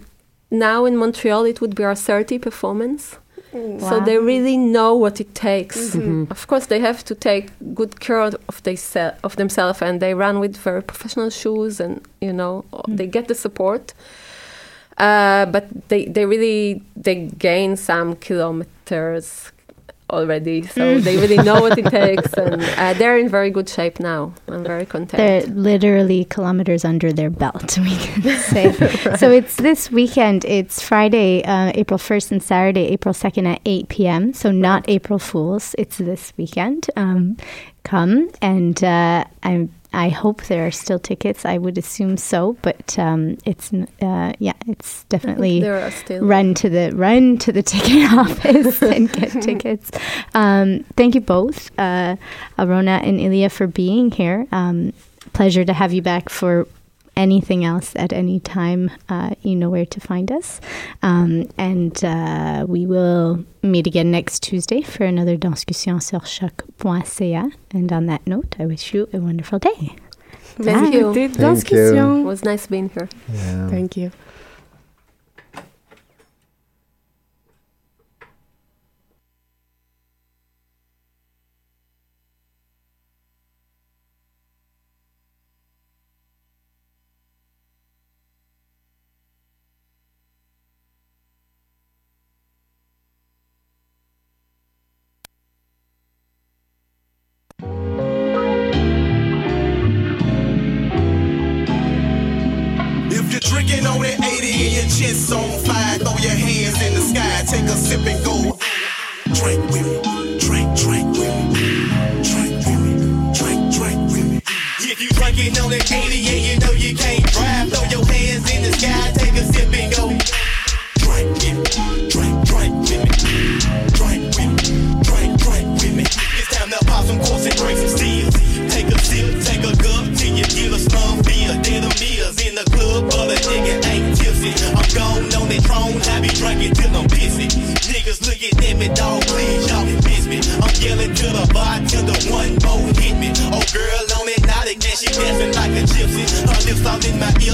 [0.50, 3.18] now in Montreal it would be our 30 performance.
[3.54, 5.78] So they really know what it takes.
[5.78, 6.00] Mm-hmm.
[6.00, 6.32] Mm-hmm.
[6.32, 8.78] Of course, they have to take good care of they
[9.24, 12.98] of themselves, and they run with very professional shoes, and you know mm.
[12.98, 13.94] they get the support.
[14.98, 19.53] Uh, but they they really they gain some kilometers
[20.10, 24.00] already, so they really know what it takes, and uh, they're in very good shape
[24.00, 24.34] now.
[24.48, 25.18] I'm very content.
[25.18, 28.72] They're literally kilometers under their belt, we can say.
[29.18, 30.46] So it's this weekend.
[30.46, 34.34] It's Friday, uh, April 1st, and Saturday, April 2nd at 8 p.m.
[34.34, 35.76] So not April Fools.
[35.78, 36.90] It's this weekend.
[36.96, 37.38] Um,
[37.84, 39.74] come and uh, I'm.
[39.94, 41.46] I hope there are still tickets.
[41.46, 46.26] I would assume so, but um, it's uh, yeah, it's definitely there are still.
[46.26, 49.92] run to the run to the ticket office and get tickets.
[50.34, 52.16] Um, thank you both, uh,
[52.58, 54.48] Arona and Ilya, for being here.
[54.52, 54.94] Um,
[55.34, 56.68] pleasure to have you back for
[57.16, 58.92] anything else at any time.
[59.10, 60.62] Uh, you know where to find us,
[61.02, 67.52] um, and uh, we will meet again next Tuesday for another discussion sur choq.ca.
[67.72, 69.96] And on that note, I wish you a wonderful day.
[70.62, 70.98] Thank Bye.
[70.98, 71.14] you.
[71.14, 72.20] Des discussions.
[72.20, 73.10] It was nice being here.
[73.32, 73.70] Yeah.
[73.70, 74.12] Thank you.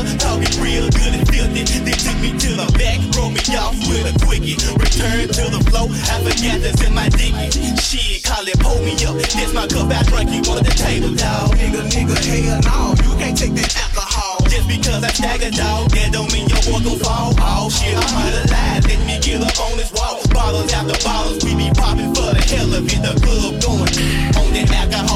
[0.06, 1.64] In talking real good and filthy.
[1.64, 4.56] They took me to the back, rolled me off with a quickie.
[4.78, 7.50] Return to the flow, I forgot that's in my dicky.
[7.82, 9.18] Shit, call it, pull me up.
[9.18, 11.58] This my cup, I drink you on the table, dog.
[11.58, 14.38] Nigga, nigga, hell no, you can't take that alcohol.
[14.48, 17.34] Just because I stagger, dog, that don't mean your boy gon' fall.
[17.40, 18.82] Oh shit, I'm out of line.
[18.86, 20.22] Let me get up on this wall.
[20.30, 23.02] Bottles after bottles, we be popping for the hell of it.
[23.02, 23.94] The club going
[24.38, 24.90] on that alcoholic beverage.
[24.90, 25.09] If you're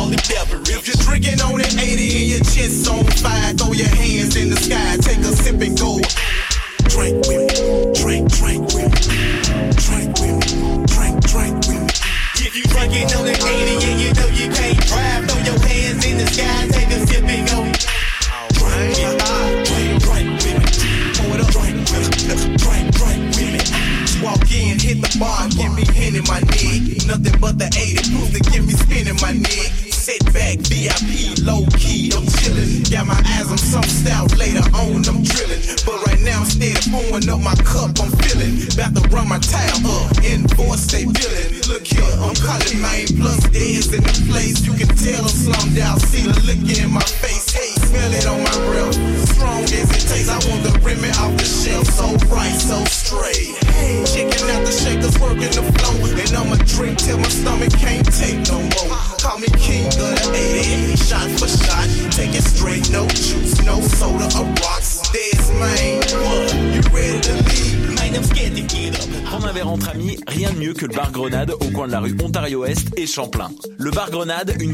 [1.14, 4.97] drinking on that 80 and your chest on fire, throw your hands in the sky,
[4.97, 6.01] take a sip and go.
[6.89, 9.22] Drink with me, drink, drink with me,
[9.78, 10.57] drink with me,
[10.89, 12.01] drink, drink with me.
[12.41, 16.01] If you drinking on that 80 and you know you can't drive, throw your hands
[16.01, 17.61] in the sky, take a sip and go.
[18.57, 20.97] Drink it, ah, drink, drink with me.
[21.14, 22.09] Pour it up, drink, drink,
[22.57, 23.61] drink, drink with me.
[24.26, 27.05] Walk in, hit the bar, give me hand in my neck.
[27.05, 29.73] Nothing but the 80 proof to give me spin in my neck.
[33.74, 35.82] Some stout, later on I'm drillin'.
[35.86, 38.70] But right now I'm steady pouring up my cup, I'm feelin'.
[38.70, 41.66] About to run my tab up, invoice they billin'.
[41.66, 44.62] Look here, I'm calling main plus days in the place.
[44.62, 47.50] You can tell I'm slummed out, see the look in my face.
[47.50, 49.12] Hey, smell it on my breath.
[49.66, 51.88] Strong as it tastes, I want the rim off the shelf.
[51.88, 53.55] So right, so straight.
[53.74, 55.95] Hey, checking out the shakers, working the flow.
[56.03, 58.97] And I'ma drink till my stomach can't take no more.
[59.22, 61.88] Call me king of the 80, shot for shot.
[62.11, 65.01] Take it straight, no juice, no soda or rocks.
[65.11, 67.95] There's main one, you ready to leave?
[67.95, 69.07] Man, I'm scared to get up.
[69.26, 71.91] Prendre un verre entre amis, rien de mieux que le bar Grenade au coin de
[71.93, 73.49] la rue Ontario-Est et Champlain.
[73.78, 74.74] Le bar Grenade, une